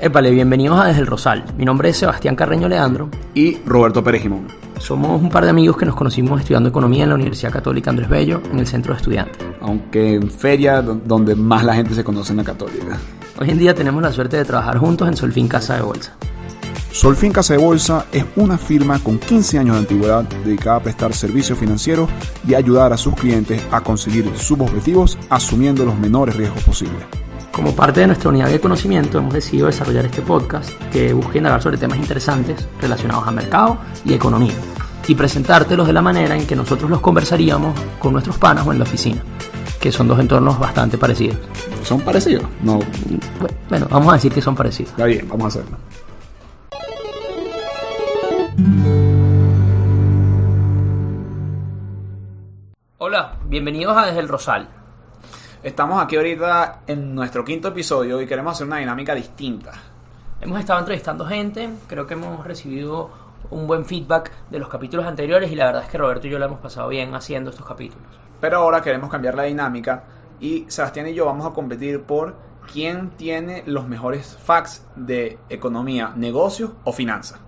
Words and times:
Épale, 0.00 0.30
bienvenidos 0.30 0.78
a 0.80 0.84
Desde 0.86 1.00
el 1.00 1.06
Rosal. 1.06 1.44
Mi 1.56 1.64
nombre 1.64 1.88
es 1.88 1.96
Sebastián 1.96 2.36
Carreño 2.36 2.68
Leandro. 2.68 3.08
Y 3.34 3.56
Roberto 3.66 4.02
Pérez 4.04 4.22
Jimón. 4.22 4.46
Somos 4.78 5.20
un 5.20 5.28
par 5.28 5.42
de 5.44 5.50
amigos 5.50 5.76
que 5.76 5.86
nos 5.86 5.96
conocimos 5.96 6.40
estudiando 6.40 6.68
economía 6.68 7.02
en 7.02 7.08
la 7.08 7.16
Universidad 7.16 7.50
Católica 7.52 7.90
Andrés 7.90 8.08
Bello, 8.08 8.40
en 8.52 8.60
el 8.60 8.66
centro 8.66 8.92
de 8.94 8.98
estudiantes. 8.98 9.38
Aunque 9.60 10.14
en 10.14 10.30
feria 10.30 10.82
do- 10.82 11.00
donde 11.04 11.34
más 11.34 11.64
la 11.64 11.74
gente 11.74 11.94
se 11.94 12.04
conoce 12.04 12.30
en 12.32 12.36
la 12.38 12.44
católica. 12.44 12.96
Hoy 13.40 13.50
en 13.50 13.58
día 13.58 13.74
tenemos 13.74 14.00
la 14.00 14.12
suerte 14.12 14.36
de 14.36 14.44
trabajar 14.44 14.78
juntos 14.78 15.08
en 15.08 15.16
Solfín 15.16 15.48
Casa 15.48 15.74
de 15.74 15.82
Bolsa. 15.82 16.12
Solfin 16.92 17.32
Casa 17.32 17.54
de 17.54 17.60
Bolsa 17.64 18.06
es 18.12 18.24
una 18.36 18.56
firma 18.56 19.00
con 19.00 19.18
15 19.18 19.58
años 19.58 19.74
de 19.74 19.80
antigüedad 19.80 20.22
dedicada 20.44 20.76
a 20.76 20.80
prestar 20.82 21.12
servicios 21.12 21.58
financieros 21.58 22.08
y 22.46 22.54
ayudar 22.54 22.92
a 22.92 22.96
sus 22.96 23.14
clientes 23.14 23.60
a 23.72 23.80
conseguir 23.80 24.30
sus 24.36 24.58
objetivos 24.60 25.18
asumiendo 25.28 25.84
los 25.84 25.98
menores 25.98 26.36
riesgos 26.36 26.62
posibles. 26.62 27.02
Como 27.58 27.74
parte 27.74 27.98
de 27.98 28.06
nuestra 28.06 28.28
unidad 28.28 28.50
de 28.50 28.60
conocimiento, 28.60 29.18
hemos 29.18 29.34
decidido 29.34 29.66
desarrollar 29.66 30.04
este 30.04 30.22
podcast 30.22 30.70
que 30.92 31.12
busca 31.12 31.38
indagar 31.38 31.60
sobre 31.60 31.76
temas 31.76 31.98
interesantes 31.98 32.68
relacionados 32.80 33.26
a 33.26 33.32
mercado 33.32 33.78
y 34.04 34.14
economía 34.14 34.54
y 35.08 35.14
presentártelos 35.16 35.84
de 35.88 35.92
la 35.92 36.00
manera 36.00 36.36
en 36.36 36.46
que 36.46 36.54
nosotros 36.54 36.88
los 36.88 37.00
conversaríamos 37.00 37.76
con 37.98 38.12
nuestros 38.12 38.38
panas 38.38 38.64
o 38.64 38.70
en 38.70 38.78
la 38.78 38.84
oficina, 38.84 39.20
que 39.80 39.90
son 39.90 40.06
dos 40.06 40.20
entornos 40.20 40.56
bastante 40.56 40.98
parecidos. 40.98 41.36
¿Son 41.82 42.00
parecidos? 42.00 42.44
No, 42.62 42.78
Bueno, 43.68 43.88
vamos 43.90 44.12
a 44.12 44.14
decir 44.14 44.32
que 44.32 44.40
son 44.40 44.54
parecidos. 44.54 44.92
está 44.92 45.06
bien, 45.06 45.28
vamos 45.28 45.56
a 45.56 45.58
hacerlo. 45.58 45.78
Hola, 52.98 53.34
bienvenidos 53.46 53.96
a 53.96 54.06
Desde 54.06 54.20
el 54.20 54.28
Rosal. 54.28 54.77
Estamos 55.60 56.00
aquí 56.00 56.14
ahorita 56.14 56.82
en 56.86 57.16
nuestro 57.16 57.44
quinto 57.44 57.68
episodio 57.68 58.22
y 58.22 58.26
queremos 58.26 58.52
hacer 58.52 58.68
una 58.68 58.76
dinámica 58.76 59.12
distinta. 59.12 59.72
Hemos 60.40 60.60
estado 60.60 60.78
entrevistando 60.78 61.26
gente, 61.26 61.68
creo 61.88 62.06
que 62.06 62.14
hemos 62.14 62.46
recibido 62.46 63.10
un 63.50 63.66
buen 63.66 63.84
feedback 63.84 64.30
de 64.50 64.60
los 64.60 64.68
capítulos 64.68 65.04
anteriores 65.04 65.50
y 65.50 65.56
la 65.56 65.66
verdad 65.66 65.82
es 65.82 65.88
que 65.88 65.98
Roberto 65.98 66.28
y 66.28 66.30
yo 66.30 66.38
la 66.38 66.46
hemos 66.46 66.60
pasado 66.60 66.88
bien 66.88 67.12
haciendo 67.12 67.50
estos 67.50 67.66
capítulos. 67.66 68.06
Pero 68.40 68.58
ahora 68.58 68.80
queremos 68.82 69.10
cambiar 69.10 69.34
la 69.34 69.42
dinámica 69.42 70.04
y 70.38 70.64
Sebastián 70.68 71.08
y 71.08 71.14
yo 71.14 71.26
vamos 71.26 71.44
a 71.44 71.52
competir 71.52 72.04
por 72.04 72.36
quién 72.72 73.10
tiene 73.10 73.64
los 73.66 73.88
mejores 73.88 74.38
facts 74.40 74.86
de 74.94 75.40
economía, 75.48 76.12
negocios 76.14 76.70
o 76.84 76.92
finanzas. 76.92 77.40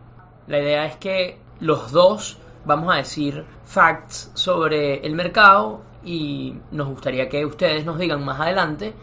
La 0.48 0.58
idea 0.58 0.84
es 0.84 0.97
que 0.97 1.39
los 1.61 1.92
dos 1.92 2.39
vamos 2.64 2.92
a 2.92 2.97
decir 2.97 3.45
facts 3.64 4.33
sobre 4.34 5.06
el 5.06 5.14
mercado 5.14 5.89
y 6.04 6.56
nos 6.70 6.88
gustaría 6.88 7.28
que 7.28 7.44
ustedes 7.44 7.84
nos 7.84 7.98
digan 7.98 8.24
más 8.24 8.40
adelante 8.40 8.94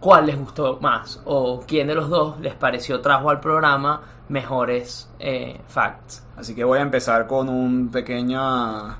cuál 0.00 0.26
les 0.26 0.38
gustó 0.38 0.78
más 0.80 1.20
o 1.24 1.62
quién 1.66 1.86
de 1.86 1.94
los 1.94 2.08
dos 2.08 2.40
les 2.40 2.54
pareció 2.54 3.00
trajo 3.00 3.30
al 3.30 3.40
programa 3.40 4.00
mejores 4.28 5.10
eh, 5.18 5.60
facts. 5.68 6.24
Así 6.36 6.54
que 6.54 6.64
voy 6.64 6.78
a 6.78 6.82
empezar 6.82 7.26
con 7.26 7.48
un 7.48 7.90
pequeña 7.90 8.96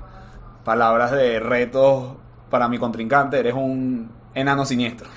palabras 0.63 1.11
de 1.11 1.39
reto 1.39 2.17
para 2.49 2.67
mi 2.67 2.77
contrincante. 2.77 3.39
Eres 3.39 3.55
un 3.55 4.11
enano 4.33 4.65
siniestro. 4.65 5.07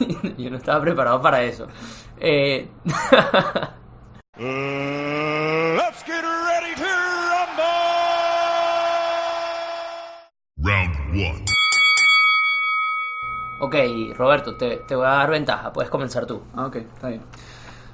Yo 0.38 0.50
no 0.50 0.56
estaba 0.56 0.80
preparado 0.80 1.20
para 1.20 1.42
eso. 1.42 1.66
Eh, 2.18 2.68
ok, 13.60 13.74
Roberto, 14.16 14.56
te, 14.56 14.78
te 14.88 14.94
voy 14.94 15.06
a 15.06 15.10
dar 15.10 15.30
ventaja. 15.30 15.72
Puedes 15.72 15.90
comenzar 15.90 16.26
tú. 16.26 16.42
Ah, 16.54 16.66
Ok, 16.66 16.76
está 16.76 17.08
bien. 17.08 17.22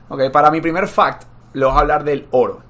Ok, 0.08 0.30
para 0.32 0.50
mi 0.50 0.60
primer 0.60 0.86
fact, 0.86 1.24
le 1.52 1.64
voy 1.66 1.74
a 1.74 1.78
hablar 1.80 2.04
del 2.04 2.28
oro. 2.30 2.62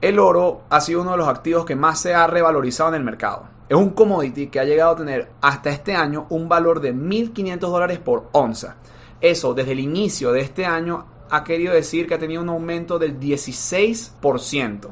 El 0.00 0.18
oro 0.18 0.62
ha 0.70 0.80
sido 0.80 1.02
uno 1.02 1.12
de 1.12 1.16
los 1.16 1.28
activos 1.28 1.64
que 1.64 1.74
más 1.74 2.00
se 2.00 2.14
ha 2.14 2.26
revalorizado 2.26 2.90
en 2.90 2.96
el 2.96 3.04
mercado. 3.04 3.48
Es 3.68 3.76
un 3.76 3.90
commodity 3.90 4.46
que 4.46 4.60
ha 4.60 4.64
llegado 4.64 4.92
a 4.92 4.96
tener 4.96 5.30
hasta 5.40 5.70
este 5.70 5.94
año 5.94 6.26
un 6.30 6.48
valor 6.48 6.80
de 6.80 6.94
1.500 6.94 7.58
dólares 7.58 7.98
por 7.98 8.28
onza. 8.32 8.76
Eso, 9.20 9.54
desde 9.54 9.72
el 9.72 9.80
inicio 9.80 10.32
de 10.32 10.40
este 10.40 10.64
año, 10.64 11.06
ha 11.30 11.42
querido 11.42 11.74
decir 11.74 12.06
que 12.06 12.14
ha 12.14 12.18
tenido 12.18 12.42
un 12.42 12.48
aumento 12.48 12.98
del 12.98 13.18
16%. 13.18 14.88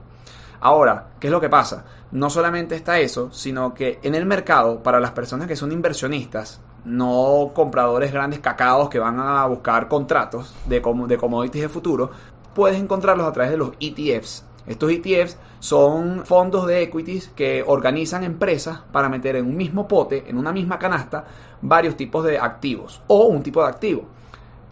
Ahora, 0.61 1.09
¿qué 1.21 1.29
es 1.29 1.31
lo 1.31 1.41
que 1.41 1.49
pasa? 1.49 1.85
No 2.11 2.29
solamente 2.31 2.75
está 2.75 2.99
eso, 2.99 3.31
sino 3.33 3.75
que 3.75 4.01
en 4.03 4.15
el 4.15 4.27
mercado, 4.27 4.83
para 4.83 5.01
las 5.01 5.13
personas 5.13 5.47
que 5.47 5.57
son 5.57 5.73
inversionistas, 5.73 6.61
no 6.87 7.51
compradores 7.53 8.13
grandes 8.13 8.39
cacaos 8.39 8.89
que 8.89 8.99
van 8.99 9.21
a 9.21 9.45
buscar 9.47 9.89
contratos 9.89 10.55
de, 10.67 10.81
de 10.81 11.19
commodities 11.19 11.63
de 11.63 11.69
futuro, 11.69 12.11
puedes 12.55 12.81
encontrarlos 12.81 13.27
a 13.27 13.33
través 13.33 13.51
de 13.51 13.59
los 13.59 13.73
ETFs. 13.81 14.45
Estos 14.67 14.91
ETFs 14.91 15.37
son 15.61 16.25
fondos 16.25 16.67
de 16.67 16.83
equities 16.83 17.29
que 17.29 17.63
organizan 17.67 18.25
empresas 18.25 18.81
para 18.91 19.09
meter 19.09 19.37
en 19.37 19.47
un 19.47 19.57
mismo 19.57 19.87
pote, 19.87 20.25
en 20.29 20.39
una 20.39 20.53
misma 20.53 20.79
canasta, 20.79 21.25
varios 21.61 21.97
tipos 21.97 22.25
de 22.25 22.39
activos 22.39 23.03
o 23.07 23.27
un 23.27 23.43
tipo 23.43 23.63
de 23.63 23.69
activo. 23.69 24.05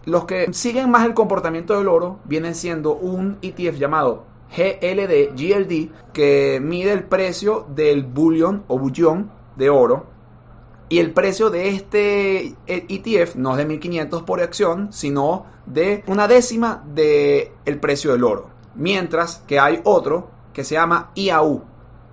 Los 0.05 0.25
que 0.25 0.53
siguen 0.53 0.89
más 0.89 1.05
el 1.05 1.13
comportamiento 1.13 1.77
del 1.77 1.87
oro 1.87 2.19
vienen 2.25 2.55
siendo 2.55 2.93
un 2.95 3.37
ETF 3.41 3.77
llamado 3.77 4.23
GLD, 4.55 5.33
GLD, 5.35 5.89
que 6.13 6.59
mide 6.61 6.91
el 6.91 7.03
precio 7.03 7.65
del 7.69 8.03
bullion 8.03 8.63
o 8.67 8.77
bullón 8.77 9.31
de 9.55 9.69
oro. 9.69 10.14
Y 10.87 10.99
el 10.99 11.11
precio 11.11 11.49
de 11.49 11.69
este 11.69 12.55
ETF 12.67 13.35
no 13.35 13.51
es 13.51 13.57
de 13.57 13.65
1500 13.65 14.23
por 14.23 14.41
acción, 14.41 14.93
sino 14.93 15.45
de 15.65 16.03
una 16.07 16.27
décima 16.27 16.83
del 16.93 17.49
el 17.65 17.79
precio 17.79 18.11
del 18.11 18.23
oro. 18.23 18.49
Mientras 18.75 19.43
que 19.47 19.59
hay 19.59 19.81
otro 19.83 20.29
que 20.53 20.63
se 20.63 20.75
llama 20.75 21.11
IAU, 21.15 21.63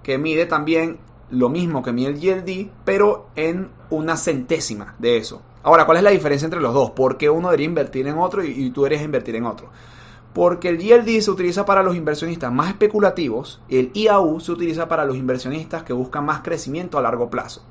que 0.02 0.16
mide 0.16 0.46
también 0.46 0.98
lo 1.30 1.48
mismo 1.48 1.82
que 1.82 1.92
mide 1.92 2.08
el 2.08 2.20
GLD, 2.20 2.70
pero 2.84 3.28
en 3.36 3.70
una 3.90 4.16
centésima 4.16 4.94
de 4.98 5.16
eso. 5.18 5.42
Ahora, 5.62 5.86
¿cuál 5.86 5.98
es 5.98 6.02
la 6.02 6.10
diferencia 6.10 6.46
entre 6.46 6.60
los 6.60 6.74
dos? 6.74 6.90
¿Por 6.90 7.16
qué 7.16 7.30
uno 7.30 7.48
debería 7.48 7.66
invertir 7.66 8.06
en 8.06 8.18
otro 8.18 8.42
y, 8.42 8.50
y 8.50 8.70
tú 8.70 8.82
deberías 8.82 9.04
invertir 9.04 9.36
en 9.36 9.46
otro? 9.46 9.68
Porque 10.32 10.70
el 10.70 10.78
GLD 10.78 11.20
se 11.20 11.30
utiliza 11.30 11.64
para 11.66 11.82
los 11.82 11.94
inversionistas 11.94 12.52
más 12.52 12.68
especulativos 12.68 13.60
y 13.68 13.78
el 13.78 13.90
IAU 13.94 14.40
se 14.40 14.52
utiliza 14.52 14.88
para 14.88 15.04
los 15.04 15.16
inversionistas 15.16 15.82
que 15.82 15.92
buscan 15.92 16.24
más 16.24 16.40
crecimiento 16.42 16.98
a 16.98 17.02
largo 17.02 17.28
plazo. 17.28 17.62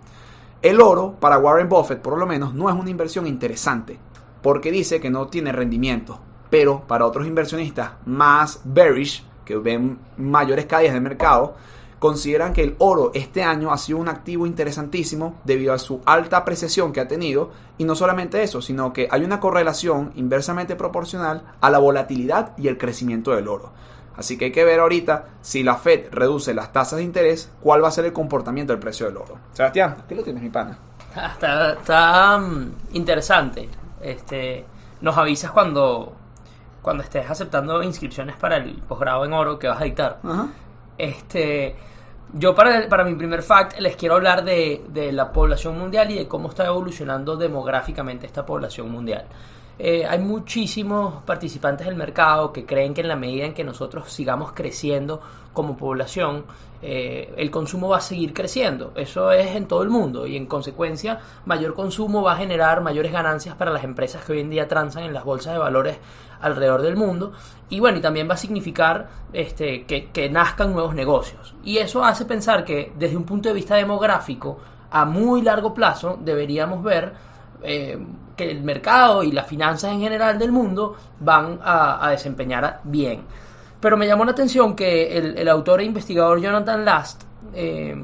El 0.61 0.79
oro, 0.79 1.16
para 1.19 1.39
Warren 1.39 1.69
Buffett 1.69 2.01
por 2.01 2.19
lo 2.19 2.27
menos, 2.27 2.53
no 2.53 2.69
es 2.69 2.75
una 2.75 2.91
inversión 2.91 3.25
interesante, 3.25 3.97
porque 4.44 4.72
dice 4.72 5.01
que 5.01 5.09
no 5.09 5.27
tiene 5.27 5.51
rendimiento. 5.51 6.19
Pero 6.51 6.83
para 6.88 7.07
otros 7.07 7.25
inversionistas 7.25 7.94
más 8.05 8.61
bearish, 8.63 9.25
que 9.44 9.55
ven 9.57 9.97
mayores 10.17 10.67
caídas 10.67 10.94
de 10.94 11.01
mercado, 11.01 11.55
consideran 11.97 12.53
que 12.53 12.61
el 12.61 12.75
oro 12.77 13.09
este 13.16 13.41
año 13.41 13.72
ha 13.72 13.77
sido 13.79 13.97
un 13.97 14.07
activo 14.07 14.45
interesantísimo 14.45 15.39
debido 15.45 15.73
a 15.73 15.79
su 15.79 16.01
alta 16.05 16.38
apreciación 16.38 16.93
que 16.93 16.99
ha 16.99 17.07
tenido 17.07 17.49
y 17.79 17.83
no 17.83 17.95
solamente 17.95 18.43
eso, 18.43 18.61
sino 18.61 18.93
que 18.93 19.07
hay 19.09 19.23
una 19.23 19.39
correlación 19.39 20.11
inversamente 20.16 20.75
proporcional 20.75 21.43
a 21.59 21.72
la 21.72 21.79
volatilidad 21.79 22.55
y 22.57 22.67
el 22.67 22.78
crecimiento 22.78 23.31
del 23.31 23.47
oro. 23.47 23.72
Así 24.16 24.38
que 24.38 24.45
hay 24.45 24.51
que 24.51 24.63
ver 24.63 24.79
ahorita 24.79 25.25
si 25.41 25.63
la 25.63 25.75
Fed 25.75 26.07
reduce 26.11 26.53
las 26.53 26.72
tasas 26.72 26.97
de 26.97 27.03
interés, 27.03 27.51
cuál 27.61 27.83
va 27.83 27.88
a 27.88 27.91
ser 27.91 28.05
el 28.05 28.13
comportamiento 28.13 28.73
del 28.73 28.79
precio 28.79 29.05
del 29.05 29.17
oro. 29.17 29.38
Sebastián, 29.53 30.03
¿qué 30.07 30.16
lo 30.16 30.23
tienes 30.23 30.44
mi 30.44 30.49
pana? 30.49 30.77
Está, 31.16 31.73
está, 31.73 32.38
mm, 32.38 32.72
interesante. 32.94 33.69
Este, 34.01 34.66
nos 35.01 35.17
avisas 35.17 35.51
cuando, 35.51 36.13
cuando 36.81 37.03
estés 37.03 37.29
aceptando 37.29 37.81
inscripciones 37.83 38.35
para 38.35 38.57
el 38.57 38.75
posgrado 38.81 39.25
en 39.25 39.33
oro 39.33 39.59
que 39.59 39.67
vas 39.67 39.81
a 39.81 39.83
dictar. 39.83 40.19
Ajá. 40.23 40.47
Este, 40.97 41.75
yo 42.33 42.53
para, 42.53 42.87
para 42.87 43.03
mi 43.03 43.16
primer 43.16 43.41
fact 43.41 43.79
les 43.79 43.96
quiero 43.96 44.16
hablar 44.16 44.43
de, 44.43 44.84
de 44.90 45.11
la 45.11 45.31
población 45.31 45.78
mundial 45.78 46.11
y 46.11 46.16
de 46.16 46.28
cómo 46.28 46.49
está 46.49 46.66
evolucionando 46.66 47.35
demográficamente 47.35 48.25
esta 48.25 48.46
población 48.46 48.91
mundial. 48.91 49.25
Eh, 49.83 50.05
hay 50.05 50.19
muchísimos 50.19 51.23
participantes 51.23 51.87
del 51.87 51.95
mercado 51.95 52.53
que 52.53 52.67
creen 52.67 52.93
que 52.93 53.01
en 53.01 53.07
la 53.07 53.16
medida 53.16 53.45
en 53.45 53.55
que 53.55 53.63
nosotros 53.63 54.13
sigamos 54.13 54.51
creciendo 54.51 55.19
como 55.53 55.75
población, 55.75 56.45
eh, 56.83 57.33
el 57.35 57.49
consumo 57.49 57.89
va 57.89 57.97
a 57.97 58.01
seguir 58.01 58.31
creciendo. 58.31 58.91
Eso 58.93 59.31
es 59.31 59.55
en 59.55 59.66
todo 59.66 59.81
el 59.81 59.89
mundo 59.89 60.28
y 60.28 60.37
en 60.37 60.45
consecuencia 60.45 61.17
mayor 61.47 61.73
consumo 61.73 62.22
va 62.22 62.33
a 62.33 62.35
generar 62.35 62.81
mayores 62.81 63.11
ganancias 63.11 63.55
para 63.55 63.72
las 63.72 63.83
empresas 63.83 64.23
que 64.23 64.33
hoy 64.33 64.41
en 64.41 64.51
día 64.51 64.67
transan 64.67 65.01
en 65.01 65.16
las 65.16 65.23
bolsas 65.23 65.53
de 65.53 65.59
valores 65.59 65.97
alrededor 66.41 66.83
del 66.83 66.95
mundo 66.95 67.31
y 67.67 67.79
bueno 67.79 67.97
y 67.97 68.01
también 68.01 68.29
va 68.29 68.35
a 68.35 68.37
significar 68.37 69.09
este, 69.33 69.85
que, 69.85 70.11
que 70.11 70.29
nazcan 70.29 70.73
nuevos 70.73 70.93
negocios 70.93 71.55
y 71.63 71.78
eso 71.78 72.03
hace 72.03 72.25
pensar 72.25 72.66
que 72.66 72.91
desde 72.97 73.17
un 73.17 73.25
punto 73.25 73.49
de 73.49 73.55
vista 73.55 73.75
demográfico 73.75 74.59
a 74.89 75.05
muy 75.05 75.43
largo 75.43 75.73
plazo 75.73 76.17
deberíamos 76.19 76.83
ver 76.83 77.30
eh, 77.63 77.97
que 78.35 78.52
el 78.52 78.63
mercado 78.63 79.23
y 79.23 79.31
las 79.31 79.47
finanzas 79.47 79.91
en 79.91 80.02
general 80.02 80.37
del 80.37 80.52
mundo 80.52 80.96
van 81.19 81.59
a, 81.63 82.09
desempeñar 82.11 82.81
bien. 82.84 83.22
Pero 83.79 83.97
me 83.97 84.08
llamó 84.08 84.25
la 84.25 84.31
atención 84.31 84.75
que 84.75 85.17
el, 85.17 85.37
el 85.37 85.47
autor 85.49 85.81
e 85.81 85.85
investigador 85.85 86.40
Jonathan 86.40 86.85
Last 86.85 87.23
eh, 87.53 87.96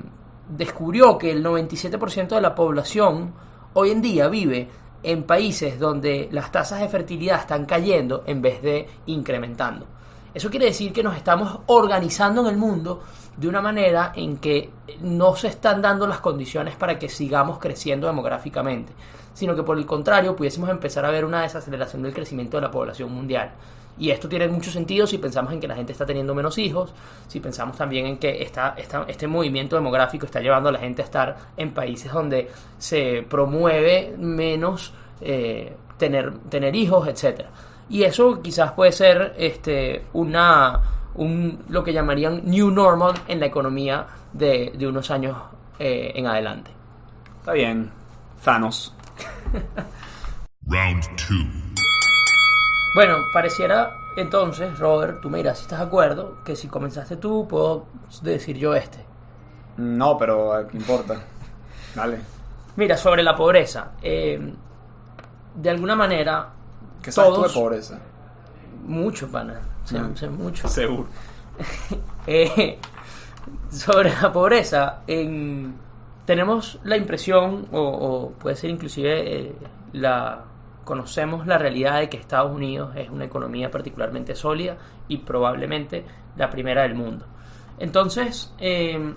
descubrió 0.49 1.17
que 1.17 1.31
el 1.31 1.43
97% 1.43 2.29
de 2.29 2.41
la 2.41 2.55
población 2.55 3.33
hoy 3.73 3.91
en 3.91 4.01
día 4.01 4.27
vive 4.27 4.67
en 5.03 5.23
países 5.23 5.79
donde 5.79 6.29
las 6.31 6.51
tasas 6.51 6.79
de 6.79 6.89
fertilidad 6.89 7.39
están 7.39 7.65
cayendo 7.65 8.23
en 8.25 8.41
vez 8.41 8.61
de 8.61 8.87
incrementando. 9.05 9.85
Eso 10.33 10.49
quiere 10.49 10.67
decir 10.67 10.93
que 10.93 11.03
nos 11.03 11.15
estamos 11.15 11.59
organizando 11.67 12.41
en 12.41 12.47
el 12.47 12.57
mundo 12.57 13.01
de 13.35 13.47
una 13.47 13.61
manera 13.61 14.11
en 14.15 14.37
que 14.37 14.69
no 15.01 15.35
se 15.35 15.47
están 15.47 15.81
dando 15.81 16.07
las 16.07 16.19
condiciones 16.19 16.75
para 16.75 16.97
que 16.97 17.09
sigamos 17.09 17.59
creciendo 17.59 18.07
demográficamente, 18.07 18.93
sino 19.37 19.55
que 19.55 19.61
por 19.61 19.77
el 19.77 19.85
contrario 19.85 20.35
pudiésemos 20.35 20.67
empezar 20.71 21.05
a 21.05 21.11
ver 21.11 21.23
una 21.23 21.43
desaceleración 21.43 22.01
del 22.01 22.11
crecimiento 22.11 22.57
de 22.57 22.61
la 22.61 22.71
población 22.71 23.11
mundial. 23.11 23.51
Y 23.99 24.09
esto 24.09 24.27
tiene 24.27 24.47
mucho 24.47 24.71
sentido 24.71 25.05
si 25.05 25.19
pensamos 25.19 25.53
en 25.53 25.59
que 25.59 25.67
la 25.67 25.75
gente 25.75 25.91
está 25.91 26.07
teniendo 26.07 26.33
menos 26.33 26.57
hijos, 26.57 26.91
si 27.27 27.39
pensamos 27.39 27.77
también 27.77 28.07
en 28.07 28.17
que 28.17 28.41
esta, 28.41 28.73
esta- 28.77 29.05
este 29.07 29.27
movimiento 29.27 29.75
demográfico 29.75 30.25
está 30.25 30.39
llevando 30.39 30.69
a 30.69 30.71
la 30.71 30.79
gente 30.79 31.03
a 31.03 31.05
estar 31.05 31.37
en 31.55 31.71
países 31.71 32.11
donde 32.11 32.49
se 32.79 33.23
promueve 33.29 34.15
menos 34.17 34.91
eh, 35.21 35.75
tener, 35.99 36.33
tener 36.49 36.75
hijos, 36.75 37.07
etcétera. 37.07 37.49
Y 37.89 38.03
eso 38.03 38.41
quizás 38.41 38.71
puede 38.71 38.91
ser 38.91 39.35
este, 39.37 40.03
una, 40.13 40.79
un, 41.13 41.63
lo 41.69 41.83
que 41.83 41.93
llamarían 41.93 42.41
new 42.45 42.71
normal 42.71 43.13
en 43.27 43.39
la 43.39 43.45
economía 43.45 44.05
de, 44.33 44.73
de 44.75 44.87
unos 44.87 45.09
años 45.11 45.37
eh, 45.79 46.11
en 46.15 46.25
adelante. 46.25 46.71
Está 47.39 47.53
bien. 47.53 47.89
Thanos. 48.43 48.93
Round 50.67 51.03
two. 51.15 51.45
Bueno, 52.95 53.17
pareciera 53.33 53.95
entonces, 54.17 54.77
Robert, 54.79 55.21
tú 55.21 55.29
me 55.29 55.37
dirás 55.37 55.57
si 55.59 55.63
estás 55.63 55.79
de 55.79 55.85
acuerdo, 55.85 56.37
que 56.43 56.55
si 56.55 56.67
comenzaste 56.67 57.17
tú, 57.17 57.47
puedo 57.47 57.85
decir 58.23 58.57
yo 58.57 58.73
este. 58.75 59.05
No, 59.77 60.17
pero 60.17 60.59
eh, 60.59 60.67
¿qué 60.69 60.77
importa? 60.77 61.15
Dale. 61.95 62.19
Mira, 62.75 62.97
sobre 62.97 63.23
la 63.23 63.35
pobreza. 63.35 63.91
eh, 64.01 64.53
de 65.55 65.69
alguna 65.71 65.95
manera, 65.95 66.49
¿Qué 67.01 67.11
sabes 67.11 67.29
tú 67.31 67.35
todos, 67.37 67.53
de 67.53 67.59
pobreza? 67.59 67.99
mucho, 68.85 69.27
pana, 69.27 69.59
sé, 69.85 69.99
Mm. 69.99 70.15
sé 70.15 70.29
mucho. 70.29 70.67
Seguro. 70.67 71.07
Eh, 72.29 72.77
sobre 73.71 74.11
la 74.21 74.31
pobreza, 74.33 74.99
en- 75.07 75.73
tenemos 76.27 76.77
la 76.83 76.97
impresión, 76.97 77.69
o, 77.71 78.33
puede 78.37 78.57
ser 78.57 78.69
inclusive 78.69 79.39
eh, 79.39 79.55
la 79.93 80.43
conocemos 80.83 81.47
la 81.47 81.57
realidad 81.57 81.99
de 81.99 82.09
que 82.09 82.17
Estados 82.17 82.53
Unidos 82.53 82.93
es 82.97 83.09
una 83.09 83.23
economía 83.23 83.71
particularmente 83.71 84.35
sólida 84.35 84.75
y 85.07 85.19
probablemente 85.19 86.03
la 86.35 86.49
primera 86.49 86.81
del 86.81 86.95
mundo. 86.95 87.25
Entonces, 87.79 88.53
eh, 88.59 89.13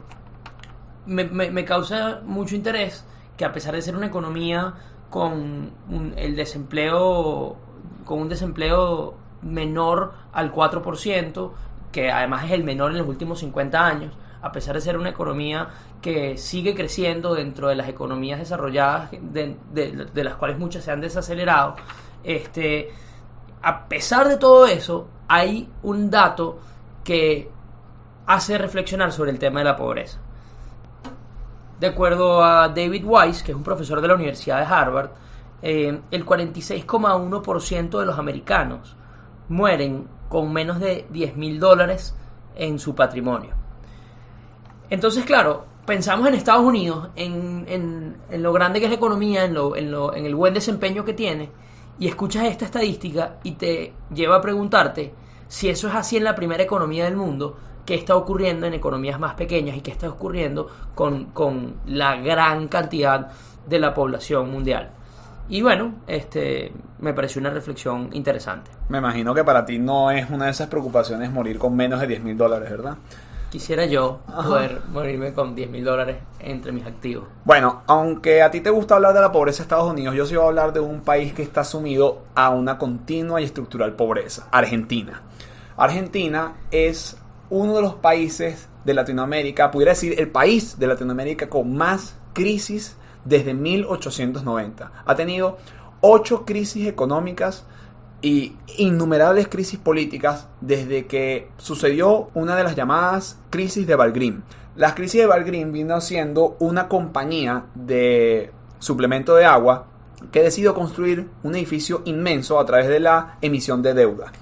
me, 1.07 1.65
causa 1.65 2.21
mucho 2.25 2.55
interés 2.55 3.05
que 3.37 3.45
a 3.45 3.53
pesar 3.53 3.75
de 3.75 3.83
ser 3.83 3.97
una 3.97 4.07
economía 4.07 4.75
con 5.11 5.73
el 6.17 6.37
desempleo 6.37 7.57
con 8.05 8.21
un 8.21 8.29
desempleo 8.29 9.15
menor 9.43 10.13
al 10.33 10.53
4%, 10.53 11.51
que 11.91 12.13
además 12.13 12.45
es 12.45 12.53
el 12.53 12.63
menor 12.63 12.93
en 12.93 12.99
los 12.99 13.09
últimos 13.09 13.41
50 13.41 13.85
años, 13.85 14.13
a 14.43 14.53
pesar 14.53 14.75
de 14.75 14.81
ser 14.81 14.97
una 14.97 15.11
economía 15.11 15.69
que 16.01 16.37
sigue 16.39 16.75
creciendo 16.75 17.35
dentro 17.35 17.69
de 17.69 17.75
las 17.75 17.89
economías 17.89 18.39
desarrolladas, 18.39 19.11
de, 19.11 20.05
las 20.15 20.37
cuales 20.37 20.59
muchas 20.59 20.85
se 20.85 20.91
han 20.91 21.01
desacelerado, 21.01 21.77
este, 22.25 22.91
a 23.63 23.87
pesar 23.89 24.29
de 24.29 24.37
todo 24.37 24.67
eso, 24.67 25.09
hay 25.29 25.69
un 25.83 26.11
dato 26.11 26.59
que 27.05 27.51
hace 28.27 28.59
reflexionar 28.59 29.13
sobre 29.13 29.31
el 29.31 29.39
tema 29.39 29.61
de 29.61 29.65
la 29.65 29.77
pobreza. 29.77 30.19
De 31.79 31.87
acuerdo 31.87 32.45
a 32.45 32.69
David 32.69 33.05
Weiss, 33.05 33.43
que 33.43 33.53
es 33.53 33.57
un 33.57 33.65
profesor 33.65 34.01
de 34.01 34.09
la 34.09 34.15
Universidad 34.15 34.59
de 34.59 34.67
Harvard, 34.67 35.11
eh, 35.63 36.01
el 36.11 36.25
46,1% 36.25 37.99
de 37.99 38.07
los 38.07 38.19
americanos 38.19 38.97
mueren 39.49 40.07
con 40.29 40.53
menos 40.53 40.79
de 40.79 41.07
10 41.11 41.37
mil 41.37 41.59
dólares 41.59 42.15
en 42.55 42.79
su 42.79 42.95
patrimonio. 42.95 43.60
Entonces, 44.91 45.25
claro, 45.25 45.65
pensamos 45.87 46.27
en 46.29 46.35
Estados 46.35 46.65
Unidos, 46.65 47.09
en, 47.17 47.65
en- 47.69 48.17
en 48.31 48.43
lo 48.43 48.53
grande 48.53 48.81
que 48.81 48.87
es 48.87 48.91
la 48.91 48.97
economía, 48.97 49.45
en, 49.45 49.55
lo- 49.55 49.77
en 49.77 49.91
lo- 49.91 50.15
en 50.15 50.27
el 50.27 50.35
buen 50.35 50.53
desempeño 50.55 51.05
que 51.05 51.15
tiene, 51.15 51.49
y 51.99 52.09
escuchas 52.09 52.45
esta 52.47 52.65
estadística 52.65 53.37
y 53.43 53.53
te 53.53 53.93
lleva 54.15 54.37
a 54.37 54.41
preguntarte 54.41 55.13
si 55.49 55.69
eso 55.69 55.89
es 55.89 55.95
así 55.95 56.17
en 56.17 56.25
la 56.25 56.35
primera 56.35 56.63
economía 56.63 57.05
del 57.05 57.17
mundo, 57.17 57.57
qué 57.85 57.95
está 57.95 58.17
ocurriendo 58.17 58.67
en 58.67 58.75
economías 58.75 59.19
más 59.19 59.35
pequeñas 59.35 59.77
y 59.77 59.81
qué 59.81 59.91
está 59.91 60.09
ocurriendo 60.09 60.69
con, 60.95 61.27
con 61.27 61.75
la 61.87 62.17
gran 62.17 62.69
cantidad 62.69 63.29
de 63.67 63.79
la 63.81 63.93
población 63.93 64.51
mundial. 64.51 64.91
Y 65.49 65.63
bueno, 65.63 65.95
este 66.07 66.73
me 67.01 67.13
pareció 67.13 67.41
una 67.41 67.51
reflexión 67.51 68.11
interesante. 68.13 68.71
Me 68.89 68.99
imagino 68.99 69.35
que 69.35 69.43
para 69.43 69.65
ti 69.67 69.79
no 69.81 70.11
es 70.13 70.31
una 70.31 70.45
de 70.45 70.53
esas 70.53 70.69
preocupaciones 70.69 71.33
morir 71.33 71.59
con 71.59 71.75
menos 71.75 72.01
de 72.01 72.07
10 72.07 72.23
mil 72.23 72.37
dólares, 72.37 72.71
¿verdad? 72.71 72.97
Quisiera 73.51 73.85
yo 73.85 74.21
poder 74.27 74.81
morirme 74.93 75.33
con 75.33 75.57
10 75.57 75.71
mil 75.71 75.85
dólares 75.85 76.19
entre 76.39 76.71
mis 76.71 76.87
activos. 76.87 77.25
Bueno, 77.45 77.83
aunque 77.89 78.43
a 78.43 78.51
ti 78.53 78.61
te 78.61 78.71
gusta 78.71 78.95
hablar 78.95 79.13
de 79.13 79.21
la 79.21 79.33
pobreza 79.33 79.59
de 79.59 79.63
Estados 79.63 79.91
Unidos, 79.91 80.15
yo 80.15 80.25
sí 80.25 80.37
voy 80.37 80.45
a 80.45 80.49
hablar 80.49 80.73
de 80.73 80.79
un 80.79 81.01
país 81.01 81.33
que 81.33 81.43
está 81.43 81.65
sumido 81.65 82.23
a 82.37 82.51
una 82.51 82.79
continua 82.79 83.41
y 83.41 83.45
estructural 83.45 83.95
pobreza, 83.95 84.47
Argentina. 84.53 85.23
Argentina 85.77 86.59
es 86.71 87.17
uno 87.49 87.75
de 87.75 87.83
los 87.83 87.95
países 87.95 88.69
de 88.85 88.95
Latinoamérica, 88.95 89.73
pudiera 89.73 89.93
decir 89.93 90.15
el 90.21 90.29
país 90.29 90.79
de 90.79 90.87
Latinoamérica 90.87 91.49
con 91.49 91.77
más 91.77 92.15
crisis 92.33 92.97
desde 93.25 93.53
1890. 93.53 94.93
Ha 95.05 95.15
tenido 95.17 95.59
ocho 96.01 96.45
crisis 96.45 96.87
económicas 96.87 97.65
y 98.23 98.57
innumerables 98.77 99.49
crisis 99.49 99.79
políticas 99.79 100.49
desde 100.61 101.07
que 101.07 101.49
sucedió 101.57 102.31
una 102.35 102.57
de 102.57 102.65
las 102.65 102.77
llamadas 102.77 103.39
crisis 103.51 103.87
de 103.87 103.97
Valgrim. 103.97 104.43
La 104.77 104.95
crisis 104.95 105.21
de 105.21 105.27
Valgrim 105.27 105.73
vino 105.73 106.01
siendo 106.01 106.57
una 106.61 106.89
compañía 106.89 107.65
de 107.75 108.53
suplemento 108.79 109.35
de 109.35 109.45
agua 109.45 109.87
que 110.31 110.43
decidió 110.43 110.75
construir 110.75 111.29
un 111.43 111.55
edificio 111.55 112.03
inmenso 112.05 112.59
a 112.59 112.67
través 112.67 112.89
de 112.89 113.01
la 113.01 113.39
emisión 113.41 113.83
de 113.83 113.95
deuda. 113.95 114.33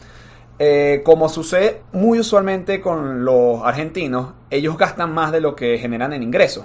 Eh, 0.59 1.03
como 1.05 1.29
sucede 1.29 1.83
muy 1.93 2.19
usualmente 2.19 2.81
con 2.81 3.25
los 3.25 3.63
argentinos, 3.63 4.33
ellos 4.51 4.77
gastan 4.77 5.15
más 5.15 5.31
de 5.31 5.41
lo 5.41 5.55
que 5.55 5.79
generan 5.79 6.13
en 6.13 6.25
ingresos. 6.25 6.65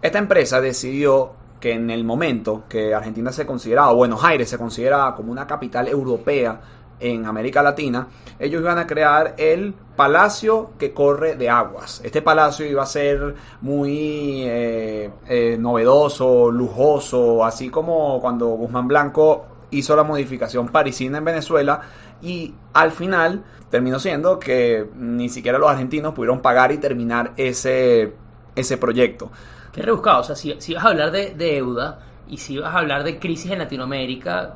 Esta 0.00 0.18
empresa 0.18 0.62
decidió 0.62 1.32
que 1.60 1.72
en 1.72 1.90
el 1.90 2.04
momento 2.04 2.64
que 2.68 2.94
Argentina 2.94 3.30
se 3.32 3.46
consideraba, 3.46 3.92
Buenos 3.92 4.24
Aires 4.24 4.48
se 4.48 4.58
consideraba 4.58 5.14
como 5.14 5.30
una 5.30 5.46
capital 5.46 5.86
europea 5.88 6.60
en 7.00 7.24
América 7.26 7.62
Latina, 7.62 8.08
ellos 8.38 8.60
iban 8.60 8.78
a 8.78 8.86
crear 8.86 9.34
el 9.38 9.74
Palacio 9.96 10.72
que 10.78 10.92
corre 10.92 11.36
de 11.36 11.50
aguas. 11.50 12.00
Este 12.04 12.22
palacio 12.22 12.64
iba 12.66 12.82
a 12.82 12.86
ser 12.86 13.34
muy 13.60 14.42
eh, 14.44 15.10
eh, 15.28 15.56
novedoso, 15.58 16.50
lujoso, 16.50 17.44
así 17.44 17.68
como 17.68 18.18
cuando 18.20 18.46
Guzmán 18.48 18.88
Blanco 18.88 19.46
hizo 19.70 19.94
la 19.94 20.02
modificación 20.02 20.68
parisina 20.68 21.18
en 21.18 21.24
Venezuela 21.24 21.82
y 22.22 22.54
al 22.72 22.92
final 22.92 23.44
terminó 23.70 23.98
siendo 23.98 24.38
que 24.38 24.86
ni 24.96 25.28
siquiera 25.28 25.58
los 25.58 25.70
argentinos 25.70 26.14
pudieron 26.14 26.40
pagar 26.40 26.72
y 26.72 26.78
terminar 26.78 27.32
ese, 27.36 28.14
ese 28.56 28.76
proyecto. 28.78 29.30
Qué 29.72 29.82
rebuscado. 29.82 30.20
O 30.20 30.24
sea, 30.24 30.36
si, 30.36 30.54
si 30.60 30.74
vas 30.74 30.84
a 30.84 30.88
hablar 30.88 31.10
de, 31.10 31.34
de 31.34 31.54
deuda 31.54 32.00
y 32.28 32.36
si 32.36 32.58
vas 32.58 32.74
a 32.74 32.78
hablar 32.78 33.04
de 33.04 33.18
crisis 33.18 33.50
en 33.50 33.58
Latinoamérica, 33.58 34.54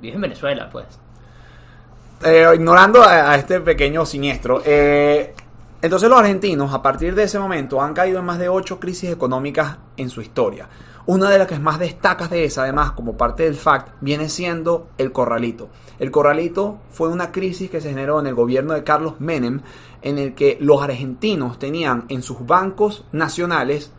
vives 0.00 0.14
en 0.14 0.20
Venezuela, 0.20 0.68
pues. 0.70 0.86
Eh, 2.24 2.46
ignorando 2.54 3.02
a, 3.02 3.32
a 3.32 3.36
este 3.36 3.60
pequeño 3.60 4.04
siniestro, 4.04 4.62
eh, 4.64 5.34
entonces 5.80 6.10
los 6.10 6.18
argentinos 6.18 6.74
a 6.74 6.82
partir 6.82 7.14
de 7.14 7.22
ese 7.22 7.38
momento 7.38 7.80
han 7.80 7.94
caído 7.94 8.18
en 8.18 8.26
más 8.26 8.38
de 8.38 8.50
ocho 8.50 8.78
crisis 8.78 9.10
económicas 9.10 9.78
en 9.96 10.10
su 10.10 10.20
historia. 10.20 10.68
Una 11.06 11.30
de 11.30 11.38
las 11.38 11.48
que 11.48 11.58
más 11.58 11.78
destacas 11.78 12.28
de 12.30 12.44
esa, 12.44 12.64
además, 12.64 12.92
como 12.92 13.16
parte 13.16 13.44
del 13.44 13.54
FACT, 13.54 13.94
viene 14.00 14.28
siendo 14.28 14.88
el 14.98 15.12
corralito. 15.12 15.70
El 15.98 16.10
corralito 16.10 16.78
fue 16.90 17.08
una 17.08 17.32
crisis 17.32 17.70
que 17.70 17.80
se 17.80 17.88
generó 17.88 18.20
en 18.20 18.26
el 18.26 18.34
gobierno 18.34 18.74
de 18.74 18.84
Carlos 18.84 19.14
Menem, 19.18 19.62
en 20.02 20.18
el 20.18 20.34
que 20.34 20.56
los 20.60 20.82
argentinos 20.82 21.58
tenían 21.58 22.04
en 22.08 22.22
sus 22.22 22.46
bancos 22.46 23.04
nacionales 23.12 23.92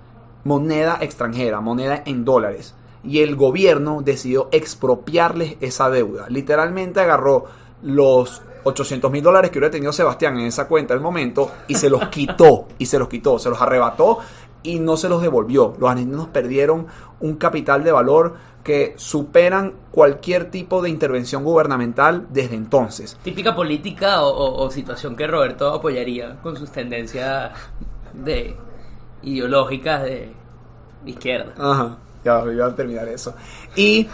moneda 0.43 0.97
extranjera, 1.01 1.61
moneda 1.61 2.03
en 2.05 2.25
dólares. 2.25 2.73
Y 3.03 3.19
el 3.19 3.35
gobierno 3.35 4.01
decidió 4.03 4.49
expropiarles 4.51 5.57
esa 5.61 5.89
deuda. 5.89 6.27
Literalmente 6.29 6.99
agarró 6.99 7.45
los 7.81 8.41
800 8.63 9.11
mil 9.11 9.23
dólares 9.23 9.49
que 9.49 9.57
hubiera 9.57 9.71
tenido 9.71 9.91
Sebastián 9.91 10.37
en 10.39 10.45
esa 10.45 10.67
cuenta 10.67 10.93
el 10.93 10.99
momento 10.99 11.51
y 11.67 11.75
se 11.75 11.89
los 11.89 12.07
quitó, 12.09 12.67
y 12.77 12.85
se 12.85 12.99
los 12.99 13.07
quitó, 13.07 13.39
se 13.39 13.49
los 13.49 13.61
arrebató 13.61 14.19
y 14.63 14.79
no 14.79 14.97
se 14.97 15.09
los 15.09 15.21
devolvió. 15.21 15.73
Los 15.79 15.89
argentinos 15.89 16.27
perdieron 16.27 16.87
un 17.19 17.35
capital 17.35 17.83
de 17.83 17.91
valor 17.91 18.35
que 18.63 18.93
superan 18.95 19.73
cualquier 19.91 20.51
tipo 20.51 20.81
de 20.83 20.89
intervención 20.89 21.43
gubernamental 21.43 22.27
desde 22.29 22.55
entonces. 22.55 23.17
Típica 23.23 23.55
política 23.55 24.21
o, 24.21 24.29
o- 24.29 24.63
o 24.65 24.69
situación 24.69 25.15
que 25.15 25.25
Roberto 25.25 25.73
apoyaría 25.73 26.39
con 26.41 26.55
sus 26.55 26.71
tendencias 26.71 27.51
de 28.13 28.55
ideológicas 29.23 30.03
de 30.03 30.31
izquierda. 31.05 31.53
Ajá. 31.57 31.97
Ya 32.23 32.43
iba 32.51 32.67
a 32.67 32.75
terminar 32.75 33.07
eso. 33.07 33.33
Y 33.75 34.07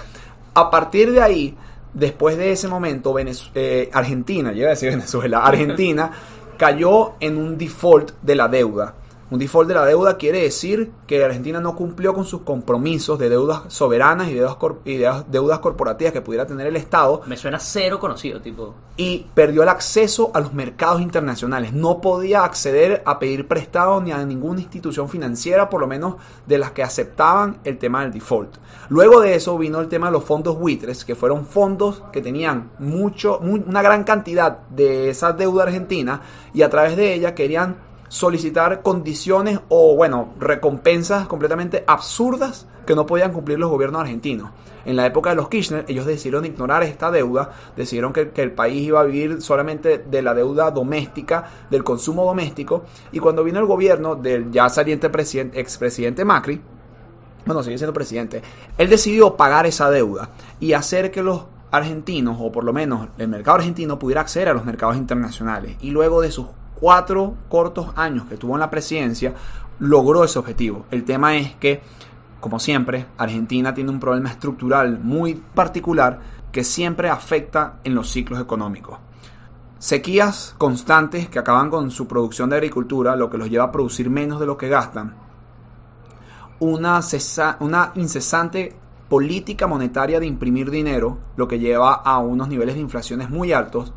a 0.54 0.70
partir 0.72 1.12
de 1.12 1.22
ahí, 1.22 1.58
después 1.94 2.38
de 2.38 2.52
ese 2.52 2.68
momento, 2.70 3.14
Venez- 3.14 3.52
eh, 3.54 3.90
Argentina, 3.94 4.52
yo 4.52 4.60
iba 4.60 4.68
a 4.68 4.72
decir 4.72 4.90
Venezuela, 4.92 5.40
Argentina 5.46 6.12
cayó 6.58 7.14
en 7.20 7.38
un 7.38 7.58
default 7.58 8.12
de 8.22 8.36
la 8.36 8.48
deuda. 8.48 8.94
Un 9.30 9.40
default 9.40 9.68
de 9.68 9.74
la 9.74 9.86
deuda 9.86 10.16
quiere 10.16 10.42
decir 10.44 10.92
que 11.06 11.22
Argentina 11.26 11.60
no 11.60 11.76
cumplió 11.76 12.14
con 12.14 12.24
sus 12.24 12.42
compromisos 12.44 13.20
de 13.20 13.28
deudas 13.28 13.64
soberanas 13.68 14.30
y 14.30 14.34
deudas, 14.34 14.56
cor- 14.56 14.80
y 14.86 14.96
deudas 15.28 15.60
corporativas 15.60 16.14
que 16.14 16.22
pudiera 16.22 16.48
tener 16.48 16.66
el 16.68 16.78
Estado 16.78 17.22
Me 17.26 17.36
suena 17.36 17.60
cero 17.60 18.00
conocido, 18.00 18.40
tipo. 18.40 18.74
y 18.96 19.26
perdió 19.34 19.64
el 19.64 19.70
acceso 19.70 20.32
a 20.34 20.40
los 20.40 20.54
mercados 20.54 21.02
internacionales. 21.02 21.74
No 21.74 22.00
podía 22.00 22.46
acceder 22.46 23.04
a 23.06 23.20
pedir 23.20 23.50
prestado 23.50 24.00
ni 24.02 24.14
a 24.14 24.24
ninguna 24.26 24.62
institución 24.62 25.10
financiera, 25.10 25.70
por 25.70 25.82
lo 25.82 25.88
menos 25.88 26.16
de 26.46 26.58
las 26.58 26.72
que 26.72 26.84
aceptaban 26.84 27.58
el 27.66 27.78
tema 27.78 28.04
del 28.04 28.14
default. 28.14 28.56
Luego 28.88 29.20
de 29.20 29.36
eso 29.36 29.58
vino 29.58 29.82
el 29.82 29.90
tema 29.90 30.06
de 30.08 30.14
los 30.14 30.24
fondos 30.24 30.58
buitres, 30.58 31.04
que 31.04 31.16
fueron 31.16 31.46
fondos 31.46 32.02
que 32.14 32.22
tenían 32.22 32.72
mucho, 32.80 33.40
mu- 33.44 33.62
una 33.68 33.82
gran 33.82 34.06
cantidad 34.06 34.60
de 34.70 35.10
esa 35.10 35.34
deuda 35.34 35.64
argentina 35.64 36.22
y 36.54 36.62
a 36.62 36.70
través 36.70 36.96
de 36.96 37.14
ella 37.14 37.36
querían 37.36 37.86
solicitar 38.08 38.82
condiciones 38.82 39.60
o, 39.70 39.96
bueno, 39.96 40.34
recompensas 40.40 41.28
completamente 41.28 41.84
absurdas 41.88 42.68
que 42.86 42.96
no 42.96 43.06
podían 43.06 43.34
cumplir 43.34 43.60
los 43.60 43.70
gobiernos 43.70 44.02
argentinos. 44.02 44.52
En 44.86 44.96
la 44.96 45.06
época 45.06 45.32
de 45.32 45.36
los 45.36 45.50
Kirchner, 45.50 45.84
ellos 45.90 46.06
decidieron 46.06 46.46
ignorar 46.46 46.82
esta 46.84 47.12
deuda, 47.12 47.52
decidieron 47.76 48.14
que, 48.14 48.30
que 48.30 48.42
el 48.42 48.54
país 48.54 48.88
iba 48.88 49.02
a 49.02 49.04
vivir 49.04 49.42
solamente 49.42 49.98
de 49.98 50.22
la 50.22 50.34
deuda 50.34 50.72
doméstica, 50.72 51.50
del 51.70 51.84
consumo 51.84 52.24
doméstico, 52.24 52.86
y 53.12 53.20
cuando 53.20 53.44
vino 53.44 53.60
el 53.60 53.66
gobierno 53.66 54.16
del 54.16 54.50
ya 54.50 54.70
saliente 54.70 55.10
presidente, 55.10 55.60
expresidente 55.60 56.24
Macri, 56.24 56.62
bueno, 57.46 57.64
sigue 57.64 57.78
siendo 57.78 57.94
presidente, 57.94 58.42
él 58.78 58.90
decidió 58.90 59.36
pagar 59.36 59.66
esa 59.66 59.90
deuda 59.90 60.30
y 60.60 60.74
hacer 60.74 61.12
que 61.12 61.24
los 61.24 61.46
argentinos, 61.72 62.38
o 62.40 62.52
por 62.52 62.64
lo 62.64 62.74
menos 62.74 63.10
el 63.18 63.28
mercado 63.28 63.58
argentino, 63.58 64.00
pudiera 64.00 64.22
acceder 64.22 64.50
a 64.50 64.54
los 64.54 64.66
mercados 64.66 64.96
internacionales. 64.96 65.76
Y 65.82 65.92
luego 65.92 66.22
de 66.22 66.32
sus 66.32 66.48
cuatro 66.80 67.36
cortos 67.50 67.90
años 67.96 68.26
que 68.28 68.38
tuvo 68.38 68.54
en 68.56 68.60
la 68.62 68.70
presidencia, 68.70 69.34
logró 69.80 70.24
ese 70.24 70.40
objetivo. 70.40 70.86
El 70.92 71.04
tema 71.04 71.36
es 71.36 71.56
que, 71.56 71.82
como 72.40 72.60
siempre, 72.60 73.06
Argentina 73.18 73.74
tiene 73.74 73.92
un 73.92 74.00
problema 74.00 74.30
estructural 74.30 75.00
muy 75.00 75.36
particular 75.36 76.20
que 76.52 76.64
siempre 76.64 77.10
afecta 77.10 77.80
en 77.84 77.94
los 77.94 78.10
ciclos 78.10 78.40
económicos. 78.40 79.00
Sequías 79.80 80.56
constantes 80.58 81.30
que 81.30 81.38
acaban 81.40 81.70
con 81.70 81.92
su 81.92 82.08
producción 82.08 82.50
de 82.50 82.56
agricultura, 82.56 83.16
lo 83.16 83.30
que 83.30 83.38
los 83.38 83.50
lleva 83.50 83.66
a 83.66 83.72
producir 83.72 84.10
menos 84.10 84.40
de 84.40 84.48
lo 84.48 84.58
que 84.58 84.70
gastan. 84.70 85.14
Una, 86.60 87.00
cesa- 87.04 87.58
una 87.60 87.92
incesante 87.94 88.76
política 89.08 89.68
monetaria 89.68 90.20
de 90.20 90.26
imprimir 90.26 90.72
dinero, 90.72 91.20
lo 91.36 91.48
que 91.48 91.60
lleva 91.60 91.94
a 91.94 92.18
unos 92.18 92.48
niveles 92.48 92.76
de 92.76 92.82
inflaciones 92.82 93.30
muy 93.30 93.54
altos. 93.54 93.94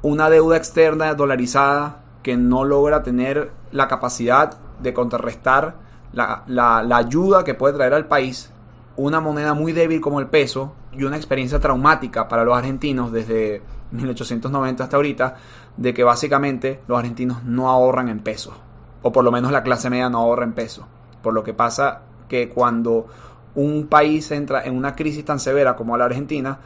Una 0.00 0.30
deuda 0.30 0.56
externa 0.56 1.12
dolarizada 1.14 2.00
que 2.22 2.36
no 2.36 2.64
logra 2.64 3.02
tener 3.02 3.50
la 3.72 3.88
capacidad 3.88 4.56
de 4.80 4.92
contrarrestar 4.94 5.74
la, 6.12 6.42
la- 6.46 6.82
la 6.82 6.96
ayuda 6.96 7.44
que 7.44 7.54
puede 7.54 7.74
traer 7.74 7.94
al 7.94 8.06
país. 8.06 8.50
Una 8.96 9.20
moneda 9.20 9.54
muy 9.54 9.72
débil 9.72 10.00
como 10.00 10.18
el 10.20 10.26
peso 10.26 10.72
y 10.92 11.04
una 11.04 11.16
experiencia 11.16 11.60
traumática 11.60 12.26
para 12.28 12.44
los 12.44 12.56
argentinos 12.56 13.12
desde 13.12 13.62
1890 13.92 14.84
hasta 14.84 14.96
ahorita, 14.96 15.36
de 15.76 15.94
que 15.94 16.02
básicamente 16.04 16.80
los 16.88 16.98
argentinos 16.98 17.44
no 17.44 17.68
ahorran 17.70 18.08
en 18.08 18.20
pesos, 18.20 18.54
o 19.02 19.12
por 19.12 19.22
lo 19.24 19.30
menos 19.30 19.52
la 19.52 19.62
clase 19.62 19.88
media 19.90 20.08
no 20.08 20.18
ahorra 20.18 20.44
en 20.44 20.52
pesos. 20.54 20.84
Por 21.22 21.32
lo 21.34 21.44
que 21.44 21.54
pasa 21.54 22.02
que 22.28 22.48
cuando 22.48 23.06
un 23.54 23.86
país 23.86 24.30
entra 24.32 24.64
en 24.64 24.76
una 24.76 24.94
crisis 24.94 25.24
tan 25.24 25.38
severa 25.38 25.76
como 25.76 25.96
la 25.96 26.04
Argentina, 26.06 26.58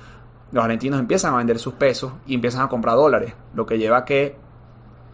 los 0.51 0.65
argentinos 0.65 0.99
empiezan 1.01 1.35
a 1.35 1.39
vender 1.39 1.59
sus 1.59 1.75
pesos 1.75 2.13
y 2.27 2.35
empiezan 2.35 2.63
a 2.63 2.69
comprar 2.69 2.97
dólares, 2.97 3.35
lo 3.55 3.67
que 3.67 3.79
lleva 3.79 3.99
a 3.99 4.05
que 4.05 4.37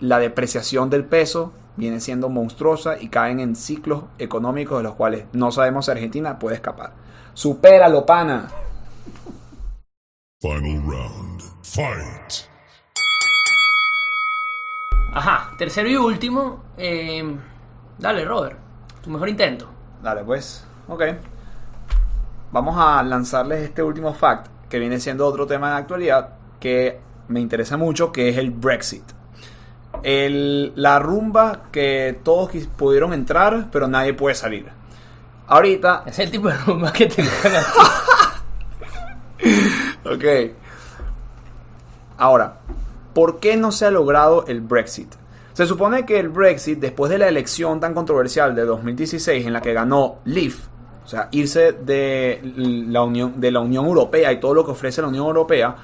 la 0.00 0.18
depreciación 0.18 0.90
del 0.90 1.04
peso 1.04 1.52
viene 1.76 2.00
siendo 2.00 2.28
monstruosa 2.28 3.00
y 3.00 3.08
caen 3.08 3.40
en 3.40 3.56
ciclos 3.56 4.04
económicos 4.18 4.78
de 4.78 4.82
los 4.84 4.94
cuales 4.94 5.24
no 5.32 5.50
sabemos 5.52 5.84
si 5.84 5.90
Argentina 5.92 6.38
puede 6.38 6.56
escapar. 6.56 6.92
Supéralo, 7.34 8.04
pana. 8.04 8.48
Final 10.40 10.82
round. 10.82 11.42
Fight. 11.62 12.48
Ajá, 15.14 15.50
tercero 15.56 15.88
y 15.88 15.96
último. 15.96 16.64
eh, 16.76 17.36
dale, 17.98 18.24
Robert. 18.24 18.58
Tu 19.02 19.10
mejor 19.10 19.28
intento. 19.28 19.68
Dale, 20.02 20.24
pues. 20.24 20.64
Ok. 20.88 21.02
Vamos 22.50 22.76
a 22.78 23.02
lanzarles 23.02 23.62
este 23.62 23.82
último 23.82 24.14
fact, 24.14 24.48
que 24.68 24.78
viene 24.78 25.00
siendo 25.00 25.26
otro 25.26 25.46
tema 25.46 25.70
de 25.70 25.76
actualidad 25.76 26.30
que 26.58 27.00
me 27.28 27.40
interesa 27.40 27.76
mucho, 27.76 28.10
que 28.10 28.28
es 28.30 28.38
el 28.38 28.50
Brexit. 28.50 29.17
El- 30.02 30.72
la 30.76 30.98
rumba 30.98 31.62
que 31.72 32.18
todos 32.22 32.50
pudieron 32.76 33.12
entrar, 33.12 33.68
pero 33.72 33.88
nadie 33.88 34.14
puede 34.14 34.34
salir. 34.34 34.66
Ahorita, 35.46 36.02
es 36.06 36.18
el 36.18 36.30
tipo 36.30 36.48
de 36.48 36.56
rumba 36.58 36.92
que 36.92 37.06
te. 37.06 37.24
Ok. 40.04 40.24
Ahora, 42.16 42.58
¿por 43.14 43.38
qué 43.40 43.56
no 43.56 43.72
se 43.72 43.86
ha 43.86 43.90
logrado 43.90 44.44
el 44.46 44.60
Brexit? 44.60 45.14
Se 45.52 45.66
supone 45.66 46.06
que 46.06 46.18
el 46.18 46.28
Brexit, 46.28 46.78
después 46.78 47.10
de 47.10 47.18
la 47.18 47.28
elección 47.28 47.80
tan 47.80 47.94
controversial 47.94 48.54
de 48.54 48.64
2016 48.64 49.46
en 49.46 49.52
la 49.52 49.60
que 49.60 49.72
ganó 49.72 50.18
Leave, 50.24 50.54
o 51.04 51.08
sea, 51.08 51.28
irse 51.32 51.72
de 51.72 52.40
la 52.88 53.02
Unión, 53.02 53.40
de 53.40 53.50
la 53.50 53.60
Unión 53.60 53.86
Europea 53.86 54.32
y 54.32 54.40
todo 54.40 54.54
lo 54.54 54.64
que 54.64 54.70
ofrece 54.72 55.02
la 55.02 55.08
Unión 55.08 55.26
Europea, 55.26 55.74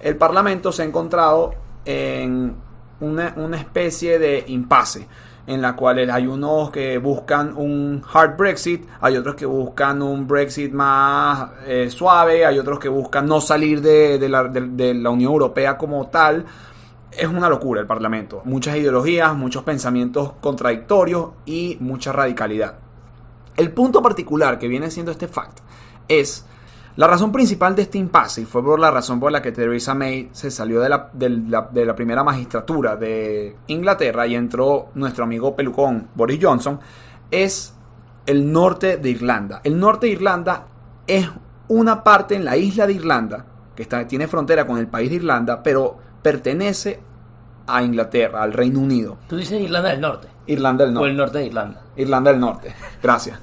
el 0.00 0.16
Parlamento 0.16 0.72
se 0.72 0.82
ha 0.82 0.84
encontrado 0.84 1.54
en 1.84 2.54
una, 3.00 3.34
una 3.36 3.56
especie 3.56 4.18
de 4.18 4.44
impasse 4.48 5.06
en 5.46 5.62
la 5.62 5.74
cual 5.74 6.08
hay 6.10 6.26
unos 6.26 6.70
que 6.70 6.98
buscan 6.98 7.56
un 7.56 8.02
hard 8.12 8.36
Brexit, 8.36 8.86
hay 9.00 9.16
otros 9.16 9.34
que 9.34 9.46
buscan 9.46 10.00
un 10.02 10.28
Brexit 10.28 10.72
más 10.72 11.50
eh, 11.66 11.88
suave, 11.90 12.46
hay 12.46 12.58
otros 12.58 12.78
que 12.78 12.88
buscan 12.88 13.26
no 13.26 13.40
salir 13.40 13.80
de, 13.80 14.18
de 14.18 14.28
la, 14.28 14.44
de- 14.44 14.68
de 14.68 14.94
la 14.94 15.10
Unión 15.10 15.32
Europea 15.32 15.76
como 15.76 16.06
tal. 16.08 16.44
Es 17.10 17.26
una 17.26 17.48
locura 17.48 17.80
el 17.80 17.86
Parlamento. 17.88 18.42
Muchas 18.44 18.76
ideologías, 18.76 19.34
muchos 19.34 19.64
pensamientos 19.64 20.34
contradictorios 20.40 21.30
y 21.46 21.76
mucha 21.80 22.12
radicalidad. 22.12 22.76
El 23.56 23.72
punto 23.72 24.00
particular 24.00 24.58
que 24.58 24.68
viene 24.68 24.90
siendo 24.90 25.10
este 25.10 25.26
fact 25.26 25.58
es 26.06 26.46
la 26.96 27.06
razón 27.06 27.32
principal 27.32 27.74
de 27.76 27.82
este 27.82 27.98
impasse 27.98 28.42
y 28.42 28.44
fue 28.44 28.62
por 28.62 28.78
la 28.78 28.90
razón 28.90 29.20
por 29.20 29.30
la 29.32 29.40
que 29.40 29.52
Theresa 29.52 29.94
May 29.94 30.28
se 30.32 30.50
salió 30.50 30.80
de 30.80 30.88
la, 30.88 31.08
de 31.12 31.30
la- 31.30 31.68
de 31.72 31.84
la 31.86 31.94
primera 31.94 32.22
magistratura 32.24 32.96
de 32.96 33.56
Inglaterra 33.68 34.26
y 34.26 34.34
entró 34.34 34.88
nuestro 34.94 35.24
amigo 35.24 35.54
pelucón 35.56 36.08
Boris 36.14 36.38
Johnson 36.42 36.78
es 37.30 37.74
el 38.26 38.52
norte 38.52 38.96
de 38.98 39.10
Irlanda. 39.10 39.60
El 39.64 39.78
norte 39.78 40.06
de 40.06 40.12
Irlanda 40.12 40.66
es 41.06 41.28
una 41.68 42.02
parte 42.04 42.34
en 42.34 42.44
la 42.44 42.56
isla 42.56 42.86
de 42.86 42.92
Irlanda 42.94 43.46
que 43.74 43.82
está, 43.82 44.06
tiene 44.06 44.26
frontera 44.28 44.66
con 44.66 44.76
el 44.78 44.88
país 44.88 45.08
de 45.10 45.16
Irlanda, 45.16 45.62
pero 45.62 45.96
pertenece 46.22 47.00
a 47.66 47.82
Inglaterra, 47.82 48.42
al 48.42 48.52
Reino 48.52 48.80
Unido. 48.80 49.16
Tú 49.28 49.36
dices 49.36 49.60
Irlanda 49.60 49.90
del 49.90 50.00
Norte. 50.00 50.28
Irlanda 50.46 50.84
del 50.84 50.92
O 50.96 51.00
Norte. 51.00 51.10
el 51.10 51.16
norte 51.16 51.38
de 51.38 51.46
Irlanda. 51.46 51.82
Irlanda 51.96 52.30
del 52.32 52.40
Norte. 52.40 52.74
Gracias. 53.02 53.38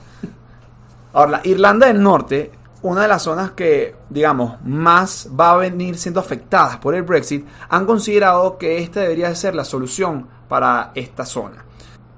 Ahora, 1.13 1.31
la 1.31 1.41
Irlanda 1.45 1.87
del 1.87 2.03
Norte, 2.03 2.51
una 2.81 3.01
de 3.01 3.07
las 3.07 3.23
zonas 3.23 3.51
que, 3.51 3.95
digamos, 4.09 4.57
más 4.63 5.29
va 5.37 5.51
a 5.51 5.57
venir 5.57 5.97
siendo 5.97 6.19
afectadas 6.19 6.77
por 6.77 6.95
el 6.95 7.03
Brexit, 7.03 7.45
han 7.69 7.85
considerado 7.85 8.57
que 8.57 8.79
esta 8.79 9.01
debería 9.01 9.33
ser 9.35 9.55
la 9.55 9.65
solución 9.65 10.27
para 10.47 10.91
esta 10.95 11.25
zona. 11.25 11.65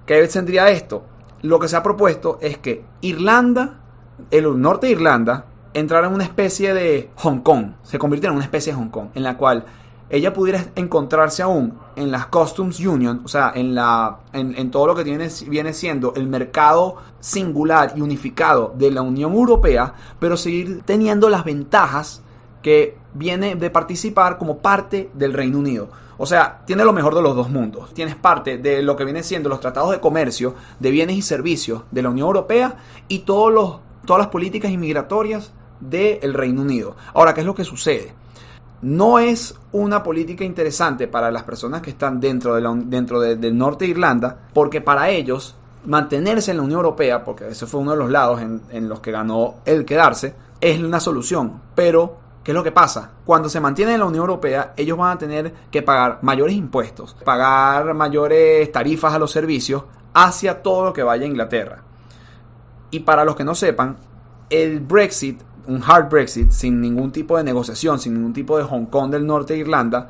¿Qué 0.05 0.27
tendría 0.27 0.69
esto? 0.69 1.03
Lo 1.41 1.59
que 1.59 1.67
se 1.67 1.75
ha 1.75 1.83
propuesto 1.83 2.39
es 2.41 2.57
que 2.57 2.83
Irlanda, 3.01 3.79
el 4.31 4.59
norte 4.59 4.87
de 4.87 4.93
Irlanda, 4.93 5.45
entrara 5.73 6.07
en 6.07 6.13
una 6.13 6.23
especie 6.23 6.73
de 6.73 7.11
Hong 7.15 7.39
Kong, 7.39 7.73
se 7.83 7.99
convirtiera 7.99 8.31
en 8.31 8.37
una 8.37 8.45
especie 8.45 8.73
de 8.73 8.79
Hong 8.79 8.89
Kong, 8.89 9.09
en 9.13 9.23
la 9.23 9.37
cual 9.37 9.65
ella 10.09 10.33
pudiera 10.33 10.65
encontrarse 10.75 11.43
aún 11.43 11.77
en 11.95 12.11
las 12.11 12.27
Customs 12.27 12.79
Union, 12.79 13.21
o 13.23 13.27
sea, 13.27 13.51
en, 13.53 13.75
la, 13.75 14.19
en, 14.33 14.71
todo 14.71 14.87
lo 14.87 14.95
que 14.95 15.03
tiene, 15.03 15.27
viene 15.47 15.73
siendo 15.73 16.13
el 16.15 16.27
mercado 16.27 16.95
singular 17.19 17.93
y 17.95 18.01
unificado 18.01 18.73
de 18.75 18.91
la 18.91 19.01
Unión 19.01 19.33
Europea, 19.33 19.93
pero 20.19 20.35
seguir 20.35 20.81
teniendo 20.83 21.29
las 21.29 21.43
ventajas 21.43 22.23
que 22.63 22.97
viene 23.13 23.55
de 23.55 23.69
participar 23.69 24.37
como 24.37 24.57
parte 24.57 25.11
del 25.13 25.33
Reino 25.33 25.59
Unido. 25.59 25.89
O 26.17 26.25
sea, 26.25 26.61
tiene 26.65 26.83
lo 26.83 26.91
mejor 26.91 27.15
de 27.15 27.21
los 27.21 27.35
dos 27.35 27.49
mundos. 27.49 27.93
Tienes 27.93 28.15
parte 28.15 28.57
de 28.57 28.83
lo 28.83 28.97
que 28.97 29.05
viene 29.05 29.23
siendo 29.23 29.47
los 29.47 29.61
tratados 29.61 29.91
de 29.91 30.01
comercio, 30.01 30.53
de 30.79 30.91
bienes 30.91 31.15
y 31.15 31.21
servicios 31.21 31.83
de 31.91 32.01
la 32.01 32.09
Unión 32.09 32.27
Europea 32.27 32.75
y 33.07 33.19
todos 33.19 33.53
los, 33.53 33.79
todas 34.05 34.23
las 34.23 34.27
políticas 34.27 34.69
inmigratorias 34.69 35.53
del 35.79 36.33
Reino 36.33 36.61
Unido. 36.63 36.97
Ahora, 37.13 37.33
¿qué 37.33 37.39
es 37.39 37.47
lo 37.47 37.55
que 37.55 37.63
sucede? 37.63 38.13
No 38.81 39.19
es 39.19 39.55
una 39.71 40.01
política 40.03 40.43
interesante 40.43 41.07
para 41.07 41.31
las 41.31 41.43
personas 41.43 41.81
que 41.81 41.89
están 41.89 42.19
dentro, 42.19 42.55
de 42.55 42.61
la- 42.61 42.73
dentro 42.75 43.19
de- 43.19 43.35
del 43.35 43.57
norte 43.57 43.85
de 43.85 43.91
Irlanda, 43.91 44.37
porque 44.53 44.79
para 44.81 45.09
ellos 45.09 45.55
mantenerse 45.85 46.51
en 46.51 46.57
la 46.57 46.63
Unión 46.63 46.77
Europea, 46.79 47.23
porque 47.23 47.49
ese 47.49 47.65
fue 47.65 47.81
uno 47.81 47.91
de 47.91 47.97
los 47.97 48.09
lados 48.09 48.41
en, 48.41 48.61
en 48.71 48.87
los 48.89 48.99
que 49.01 49.11
ganó 49.11 49.55
el 49.65 49.85
quedarse, 49.85 50.33
es 50.61 50.79
una 50.79 50.99
solución. 50.99 51.61
Pero, 51.75 52.17
¿qué 52.43 52.51
es 52.51 52.55
lo 52.55 52.63
que 52.63 52.71
pasa? 52.71 53.11
Cuando 53.25 53.49
se 53.49 53.59
mantienen 53.59 53.95
en 53.95 53.99
la 54.01 54.05
Unión 54.05 54.21
Europea, 54.23 54.73
ellos 54.77 54.97
van 54.97 55.11
a 55.11 55.17
tener 55.17 55.53
que 55.71 55.81
pagar 55.81 56.19
mayores 56.21 56.55
impuestos, 56.55 57.15
pagar 57.25 57.93
mayores 57.93 58.71
tarifas 58.71 59.13
a 59.13 59.19
los 59.19 59.31
servicios 59.31 59.83
hacia 60.13 60.61
todo 60.61 60.85
lo 60.85 60.93
que 60.93 61.03
vaya 61.03 61.23
a 61.23 61.27
Inglaterra. 61.29 61.83
Y 62.91 62.99
para 63.01 63.23
los 63.23 63.35
que 63.35 63.43
no 63.43 63.55
sepan, 63.55 63.97
el 64.49 64.79
Brexit, 64.79 65.41
un 65.69 65.81
hard 65.85 66.09
Brexit, 66.09 66.51
sin 66.51 66.81
ningún 66.81 67.11
tipo 67.11 67.37
de 67.37 67.43
negociación, 67.43 67.99
sin 67.99 68.15
ningún 68.15 68.33
tipo 68.33 68.57
de 68.57 68.63
Hong 68.63 68.85
Kong 68.85 69.11
del 69.11 69.25
norte 69.25 69.53
de 69.53 69.59
Irlanda, 69.59 70.09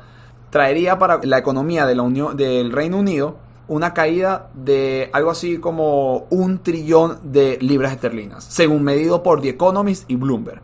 traería 0.50 0.98
para 0.98 1.20
la 1.22 1.38
economía 1.38 1.86
de 1.86 1.94
la 1.94 2.02
Unión, 2.02 2.36
del 2.36 2.72
Reino 2.72 2.98
Unido 2.98 3.36
una 3.68 3.94
caída 3.94 4.48
de 4.52 5.10
algo 5.12 5.30
así 5.30 5.58
como 5.58 6.26
un 6.30 6.58
trillón 6.58 7.18
de 7.22 7.56
libras 7.60 7.92
esterlinas, 7.92 8.42
según 8.42 8.82
medido 8.82 9.22
por 9.22 9.40
The 9.40 9.50
Economist 9.50 10.10
y 10.10 10.16
Bloomberg. 10.16 10.60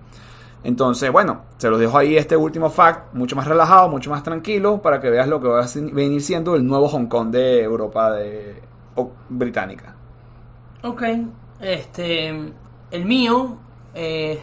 Entonces, 0.65 1.13
bueno, 1.13 1.43
se 1.59 1.71
los 1.71 1.79
dejo 1.79 1.97
ahí 1.97 2.17
este 2.17 2.37
último 2.37 2.69
fact, 2.69 3.15
mucho 3.15 3.37
más 3.37 3.47
relajado, 3.47 3.89
mucho 3.89 4.11
más 4.11 4.25
tranquilo, 4.25 4.83
para 4.83 5.01
que 5.01 5.09
veas 5.11 5.29
lo 5.29 5.41
que 5.41 5.47
va 5.47 5.63
a 5.63 5.69
venir 5.93 6.21
siendo 6.21 6.57
el 6.57 6.67
nuevo 6.67 6.89
Hong 6.89 7.07
Kong 7.07 7.31
de 7.31 7.63
Europa 7.63 8.11
de, 8.11 8.61
británica. 9.29 9.95
Ok, 10.83 11.03
este, 11.61 12.53
el 12.91 13.05
mío 13.05 13.57
es 13.95 14.41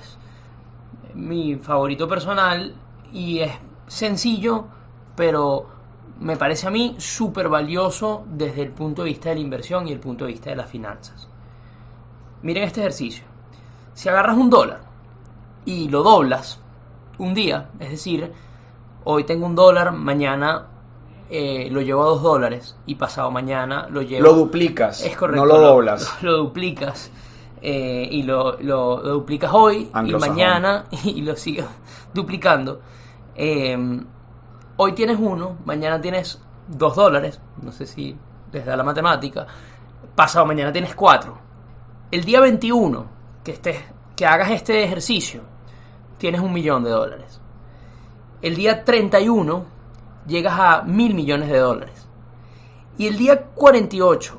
mi 1.24 1.56
favorito 1.56 2.08
personal 2.08 2.74
y 3.12 3.40
es 3.40 3.52
sencillo, 3.88 4.66
pero 5.16 5.68
me 6.20 6.38
parece 6.38 6.68
a 6.68 6.72
mí 6.72 6.96
súper 6.98 7.50
valioso 7.50 8.24
desde 8.28 8.62
el 8.62 8.72
punto 8.72 9.04
de 9.04 9.10
vista 9.10 9.30
de 9.30 9.36
la 9.36 9.42
inversión 9.42 9.88
y 9.88 9.92
el 9.92 10.00
punto 10.00 10.26
de 10.26 10.32
vista 10.32 10.50
de 10.50 10.56
las 10.56 10.70
finanzas. 10.70 11.28
Miren 12.42 12.64
este 12.64 12.82
ejercicio. 12.82 13.24
Si 13.94 14.10
agarras 14.10 14.38
un 14.38 14.50
dólar 14.50 14.82
y 15.66 15.88
lo 15.90 16.04
doblas 16.04 16.60
un 17.18 17.34
día, 17.34 17.70
es 17.80 17.92
decir, 17.92 18.32
hoy 19.04 19.24
tengo 19.24 19.46
un 19.46 19.56
dólar, 19.56 19.92
mañana 19.92 20.68
eh, 21.30 21.70
lo 21.72 21.82
llevo 21.82 22.04
a 22.04 22.06
dos 22.08 22.22
dólares 22.22 22.76
y 22.86 22.96
pasado 22.96 23.32
mañana 23.32 23.88
lo 23.90 24.02
llevo... 24.02 24.24
Lo 24.24 24.34
duplicas, 24.34 25.04
Es 25.04 25.16
correcto. 25.16 25.46
no 25.46 25.46
lo 25.46 25.60
doblas. 25.60 26.18
Lo, 26.22 26.32
lo 26.32 26.38
duplicas. 26.38 27.12
Eh, 27.66 28.08
y 28.12 28.24
lo, 28.24 28.60
lo- 28.62 29.02
lo 29.02 29.10
duplicas 29.14 29.52
hoy 29.54 29.90
y 30.10 30.12
mañana 30.28 30.84
y 31.06 31.22
lo 31.22 31.36
sigues 31.38 31.66
duplicando. 32.14 32.82
Eh, 33.36 34.02
hoy 34.78 34.92
tienes 34.92 35.18
uno, 35.20 35.58
mañana 35.66 36.00
tienes 36.02 36.42
dos 36.68 36.96
dólares. 36.96 37.40
No 37.62 37.72
sé 37.72 37.86
si 37.88 38.16
les 38.52 38.66
da 38.66 38.76
la 38.76 38.84
matemática. 38.84 39.48
Pasado 40.16 40.46
mañana 40.46 40.72
tienes 40.74 40.94
cuatro. 40.94 41.38
El 42.12 42.24
día 42.26 42.42
21 42.42 43.06
que, 43.44 43.52
estés, 43.54 43.78
que 44.16 44.26
hagas 44.26 44.52
este 44.52 44.84
ejercicio, 44.84 45.42
tienes 46.18 46.42
un 46.42 46.52
millón 46.54 46.84
de 46.84 46.90
dólares. 46.92 47.40
El 48.42 48.56
día 48.56 48.84
31 48.84 49.66
llegas 50.28 50.60
a 50.60 50.82
mil 50.84 51.16
millones 51.16 51.48
de 51.50 51.58
dólares. 51.60 52.08
Y 52.98 53.08
el 53.08 53.18
día 53.18 53.42
48, 53.56 54.38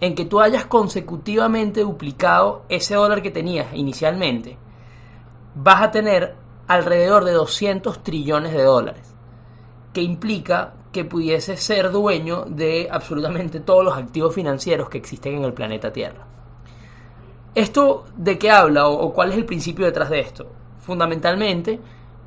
en 0.00 0.14
que 0.14 0.24
tú 0.24 0.40
hayas 0.40 0.66
consecutivamente 0.66 1.80
duplicado 1.80 2.64
ese 2.68 2.94
dólar 2.94 3.22
que 3.22 3.30
tenías 3.30 3.72
inicialmente, 3.74 4.58
vas 5.54 5.82
a 5.82 5.90
tener 5.90 6.34
alrededor 6.66 7.24
de 7.24 7.32
200 7.32 8.02
trillones 8.02 8.52
de 8.52 8.62
dólares, 8.62 9.14
que 9.92 10.02
implica 10.02 10.74
que 10.92 11.04
pudieses 11.04 11.62
ser 11.62 11.90
dueño 11.90 12.44
de 12.46 12.88
absolutamente 12.90 13.60
todos 13.60 13.84
los 13.84 13.96
activos 13.96 14.34
financieros 14.34 14.88
que 14.88 14.98
existen 14.98 15.34
en 15.34 15.44
el 15.44 15.52
planeta 15.52 15.92
Tierra. 15.92 16.26
¿Esto 17.54 18.04
de 18.16 18.38
qué 18.38 18.50
habla 18.50 18.88
o, 18.88 19.12
cuál 19.12 19.30
es 19.30 19.36
el 19.36 19.44
principio 19.44 19.86
detrás 19.86 20.10
de 20.10 20.20
esto? 20.20 20.46
Fundamentalmente, 20.80 21.80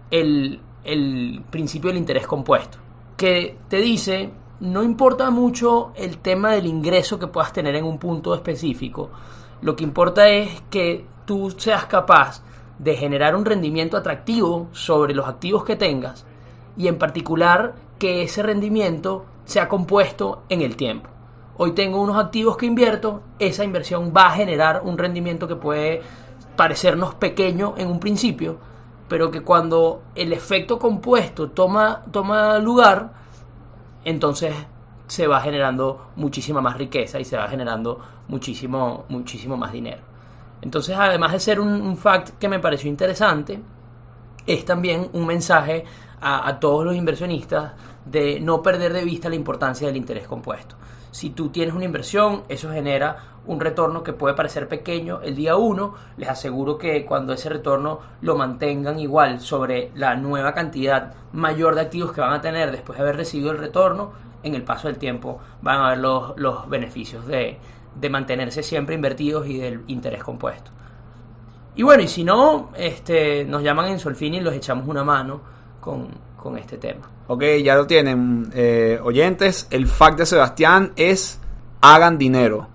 el, 0.09 0.59
el 0.83 1.43
principio 1.49 1.89
del 1.89 1.97
interés 1.97 2.27
compuesto, 2.27 2.77
que 3.17 3.57
te 3.67 3.77
dice, 3.77 4.29
no 4.59 4.83
importa 4.83 5.29
mucho 5.29 5.91
el 5.95 6.17
tema 6.17 6.51
del 6.51 6.65
ingreso 6.65 7.19
que 7.19 7.27
puedas 7.27 7.53
tener 7.53 7.75
en 7.75 7.85
un 7.85 7.97
punto 7.97 8.33
específico, 8.33 9.09
lo 9.61 9.75
que 9.75 9.83
importa 9.83 10.29
es 10.29 10.61
que 10.69 11.05
tú 11.25 11.51
seas 11.51 11.85
capaz 11.85 12.41
de 12.79 12.95
generar 12.95 13.35
un 13.35 13.45
rendimiento 13.45 13.97
atractivo 13.97 14.67
sobre 14.71 15.13
los 15.13 15.27
activos 15.27 15.63
que 15.63 15.75
tengas 15.75 16.25
y 16.75 16.87
en 16.87 16.97
particular 16.97 17.75
que 17.97 18.21
ese 18.21 18.43
rendimiento 18.43 19.25
sea 19.45 19.67
compuesto 19.67 20.43
en 20.49 20.61
el 20.61 20.75
tiempo. 20.75 21.09
Hoy 21.57 21.71
tengo 21.71 22.01
unos 22.01 22.17
activos 22.17 22.55
que 22.55 22.67
invierto, 22.67 23.21
esa 23.39 23.63
inversión 23.63 24.13
va 24.15 24.27
a 24.27 24.35
generar 24.35 24.81
un 24.83 24.97
rendimiento 24.97 25.47
que 25.47 25.55
puede 25.55 26.01
parecernos 26.55 27.15
pequeño 27.15 27.73
en 27.77 27.87
un 27.87 27.99
principio, 27.99 28.57
pero 29.07 29.31
que 29.31 29.41
cuando 29.41 30.03
el 30.13 30.33
efecto 30.33 30.77
compuesto 30.77 31.49
toma, 31.49 32.03
toma 32.11 32.59
lugar, 32.59 33.11
entonces 34.07 34.55
se 35.07 35.27
va 35.27 35.41
generando 35.41 36.11
muchísima 36.15 36.61
más 36.61 36.77
riqueza 36.77 37.19
y 37.19 37.25
se 37.25 37.35
va 37.35 37.47
generando 37.49 37.99
muchísimo, 38.29 39.05
muchísimo 39.09 39.57
más 39.57 39.73
dinero. 39.73 40.01
Entonces, 40.61 40.95
además 40.97 41.33
de 41.33 41.39
ser 41.39 41.59
un, 41.59 41.97
fact 41.97 42.37
que 42.39 42.47
me 42.47 42.59
pareció 42.59 42.89
interesante, 42.89 43.59
es 44.45 44.63
también 44.63 45.09
un 45.11 45.25
mensaje 45.25 45.83
a 46.21 46.57
todos 46.59 46.83
los 46.83 46.95
inversionistas 46.95 47.73
de 48.05 48.39
no 48.39 48.63
perder 48.63 48.93
de 48.93 49.03
vista 49.03 49.29
la 49.29 49.35
importancia 49.35 49.87
del 49.87 49.97
interés 49.97 50.25
compuesto. 50.25 50.75
Si 51.11 51.31
tú 51.31 51.49
tienes 51.49 51.75
una 51.75 51.85
inversión, 51.85 52.43
eso 52.47 52.71
genera 52.71 53.36
un 53.47 53.59
retorno 53.59 54.03
que 54.03 54.13
puede 54.13 54.35
parecer 54.35 54.67
pequeño 54.67 55.21
el 55.23 55.35
día 55.35 55.55
1. 55.55 55.95
Les 56.17 56.29
aseguro 56.29 56.77
que 56.77 57.05
cuando 57.05 57.33
ese 57.33 57.49
retorno 57.49 57.99
lo 58.21 58.35
mantengan 58.35 58.99
igual 58.99 59.39
sobre 59.39 59.91
la 59.95 60.15
nueva 60.15 60.53
cantidad 60.53 61.13
mayor 61.33 61.75
de 61.75 61.81
activos 61.81 62.11
que 62.11 62.21
van 62.21 62.33
a 62.33 62.41
tener 62.41 62.71
después 62.71 62.97
de 62.97 63.03
haber 63.03 63.17
recibido 63.17 63.51
el 63.51 63.57
retorno, 63.57 64.11
en 64.43 64.53
el 64.53 64.63
paso 64.63 64.87
del 64.87 64.97
tiempo 64.97 65.39
van 65.61 65.81
a 65.81 65.89
ver 65.89 65.97
los, 65.97 66.33
los 66.37 66.69
beneficios 66.69 67.25
de, 67.25 67.57
de 67.95 68.09
mantenerse 68.09 68.63
siempre 68.63 68.95
invertidos 68.95 69.47
y 69.47 69.57
del 69.57 69.81
interés 69.87 70.23
compuesto. 70.23 70.71
Y 71.75 71.83
bueno, 71.83 72.03
y 72.03 72.07
si 72.07 72.23
no, 72.23 72.71
este, 72.75 73.45
nos 73.45 73.61
llaman 73.61 73.87
en 73.89 73.99
Solfini 73.99 74.37
y 74.37 74.41
los 74.41 74.53
echamos 74.53 74.87
una 74.87 75.03
mano 75.03 75.41
con, 75.79 76.07
con 76.35 76.57
este 76.57 76.77
tema. 76.77 77.07
Ok, 77.27 77.43
ya 77.63 77.75
lo 77.75 77.85
tienen, 77.85 78.49
eh, 78.53 78.99
oyentes. 79.03 79.67
El 79.69 79.85
fact 79.85 80.19
de 80.19 80.25
Sebastián 80.25 80.93
es 80.95 81.39
hagan 81.81 82.17
dinero. 82.17 82.67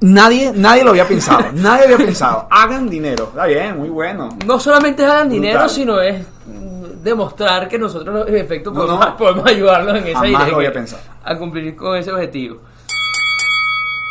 Nadie, 0.00 0.52
nadie 0.54 0.84
lo 0.84 0.90
había 0.90 1.06
pensado. 1.08 1.44
nadie 1.54 1.84
había 1.84 1.96
pensado. 1.96 2.46
Hagan 2.50 2.88
dinero. 2.88 3.24
Está 3.30 3.46
bien, 3.46 3.76
muy 3.78 3.88
bueno. 3.88 4.28
No 4.46 4.58
solamente 4.60 5.04
es 5.04 5.10
hagan 5.10 5.28
dinero, 5.30 5.60
Brutal. 5.60 5.70
sino 5.70 6.00
es 6.00 6.24
demostrar 7.02 7.68
que 7.68 7.78
nosotros 7.78 8.26
en 8.28 8.36
efecto 8.36 8.70
No, 8.70 8.80
podemos, 8.80 9.00
no. 9.06 9.16
podemos 9.16 9.46
ayudarlos 9.46 9.96
en 9.98 10.06
esa 10.06 10.22
dirección, 10.22 11.00
a 11.22 11.36
cumplir 11.36 11.76
con 11.76 11.96
ese 11.96 12.10
objetivo. 12.12 12.58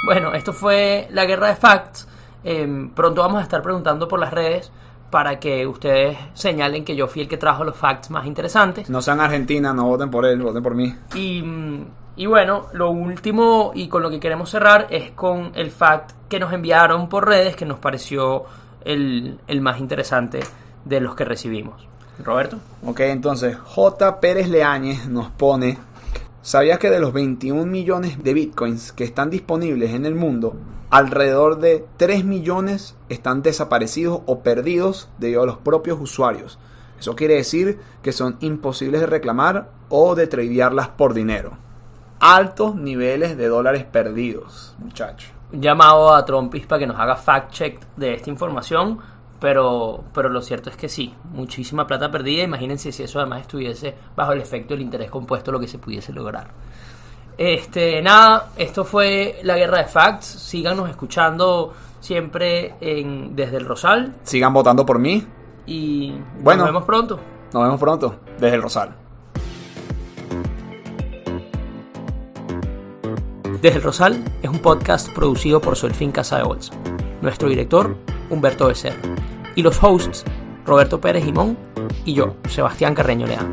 Bueno, 0.06 0.34
esto 0.34 0.54
fue 0.54 1.08
la 1.12 1.26
guerra 1.26 1.48
de 1.48 1.56
facts. 1.56 2.08
Em, 2.44 2.90
pronto 2.90 3.22
vamos 3.22 3.40
a 3.40 3.44
estar 3.44 3.62
preguntando 3.62 4.08
por 4.08 4.20
las 4.20 4.32
redes 4.34 4.70
para 5.14 5.40
que 5.40 5.68
ustedes 5.68 6.18
señalen 6.34 6.84
que 6.84 6.96
yo 6.96 7.06
fui 7.06 7.22
el 7.22 7.28
que 7.28 7.38
trajo 7.38 7.64
los 7.64 7.78
facts 7.78 8.10
más 8.10 8.26
interesantes. 8.26 8.90
No 8.90 9.00
sean 9.00 9.20
Argentina, 9.20 9.72
no 9.72 9.86
voten 9.86 10.10
por 10.10 10.26
él, 10.26 10.42
voten 10.42 10.64
por 10.64 10.74
mí. 10.74 10.92
Y, 11.14 11.40
mm, 11.40 11.86
y 12.16 12.26
bueno, 12.26 12.66
lo 12.74 12.90
último 12.90 13.74
y 13.76 13.90
con 13.90 14.02
lo 14.02 14.10
que 14.10 14.20
queremos 14.20 14.50
cerrar 14.50 14.88
es 14.90 15.12
con 15.12 15.52
el 15.54 15.70
fact 15.70 16.14
que 16.28 16.40
nos 16.40 16.52
enviaron 16.52 17.10
por 17.10 17.28
redes 17.28 17.56
que 17.56 17.64
nos 17.64 17.78
pareció 17.78 18.46
el, 18.84 19.40
el 19.46 19.62
más 19.62 19.80
interesante 19.80 20.40
de 20.84 21.00
los 21.00 21.14
que 21.14 21.26
recibimos. 21.26 21.88
Roberto. 22.18 22.58
Ok, 22.84 23.02
entonces 23.02 23.56
J. 23.56 24.20
Pérez 24.20 24.50
Leáñez 24.50 25.06
nos 25.06 25.30
pone, 25.30 25.78
¿sabías 26.44 26.78
que 26.78 26.92
de 26.92 27.00
los 27.00 27.14
21 27.14 27.66
millones 27.66 28.22
de 28.22 28.34
bitcoins 28.34 28.92
que 28.92 29.06
están 29.06 29.32
disponibles 29.32 29.94
en 29.94 30.06
el 30.06 30.14
mundo, 30.14 30.56
alrededor 30.92 31.58
de 31.58 31.86
3 31.98 32.26
millones 32.26 32.96
están 33.10 33.42
desaparecidos 33.42 34.22
o 34.28 34.42
perdidos 34.42 35.10
debido 35.18 35.42
a 35.42 35.46
los 35.48 35.58
propios 35.58 36.00
usuarios? 36.00 36.60
Eso 37.00 37.16
quiere 37.16 37.36
decir 37.36 37.80
que 38.02 38.12
son 38.12 38.38
imposibles 38.42 39.02
de 39.02 39.08
reclamar 39.08 39.70
o 39.90 40.16
de 40.16 40.28
tradearlas 40.28 40.90
por 40.90 41.14
dinero. 41.14 41.58
Altos 42.20 42.76
niveles 42.76 43.38
de 43.38 43.48
dólares 43.48 43.86
perdidos, 43.86 44.76
muchachos. 44.80 45.32
Llamado 45.52 46.14
a 46.14 46.26
Trumpis 46.26 46.66
para 46.66 46.80
que 46.80 46.88
nos 46.88 47.00
haga 47.00 47.16
fact 47.16 47.52
check 47.52 47.80
de 47.96 48.16
esta 48.16 48.30
información. 48.30 49.00
Pero, 49.44 50.06
pero 50.14 50.30
lo 50.30 50.42
cierto 50.42 50.70
es 50.70 50.78
que 50.78 50.88
sí, 50.88 51.14
muchísima 51.34 51.86
plata 51.86 52.10
perdida. 52.10 52.44
Imagínense 52.44 52.94
si 52.94 53.04
eso 53.04 53.20
además 53.20 53.42
estuviese 53.42 53.94
bajo 54.16 54.32
el 54.32 54.40
efecto 54.40 54.74
del 54.74 54.80
interés 54.82 55.12
compuesto, 55.12 55.52
lo 55.52 55.60
que 55.60 55.68
se 55.68 55.80
pudiese 55.80 56.14
lograr. 56.14 56.48
Este, 57.38 58.02
nada, 58.02 58.52
esto 58.56 58.86
fue 58.86 59.42
la 59.44 59.58
guerra 59.58 59.80
de 59.80 59.84
facts. 59.84 60.28
Síganos 60.28 60.90
escuchando 60.90 61.74
siempre 62.00 62.76
en, 62.80 63.36
desde 63.36 63.58
el 63.58 63.66
Rosal. 63.66 64.16
Sigan 64.24 64.54
votando 64.54 64.86
por 64.86 64.98
mí. 64.98 65.28
Y 65.66 66.14
Bueno. 66.40 66.60
nos 66.64 66.70
vemos 66.70 66.86
pronto. 66.86 67.20
Nos 67.52 67.64
vemos 67.64 67.80
pronto 67.82 68.16
desde 68.40 68.56
el 68.56 68.62
Rosal. 68.62 68.96
Desde 73.62 73.76
el 73.76 73.84
Rosal 73.84 74.24
es 74.42 74.50
un 74.50 74.60
podcast 74.60 75.10
producido 75.14 75.60
por 75.60 75.76
Solfín 75.76 76.14
Casa 76.14 76.38
de 76.38 76.44
Bolsa. 76.44 76.74
Nuestro 77.22 77.50
director, 77.50 77.98
Humberto 78.30 78.68
Becerra. 78.68 79.02
Y 79.56 79.62
los 79.62 79.84
hosts, 79.84 80.24
Roberto 80.66 81.00
Pérez 81.00 81.24
Jimón 81.24 81.58
y 82.06 82.14
yo, 82.14 82.36
Sebastián 82.50 82.96
Carreño 82.96 83.28
Leán. 83.28 83.52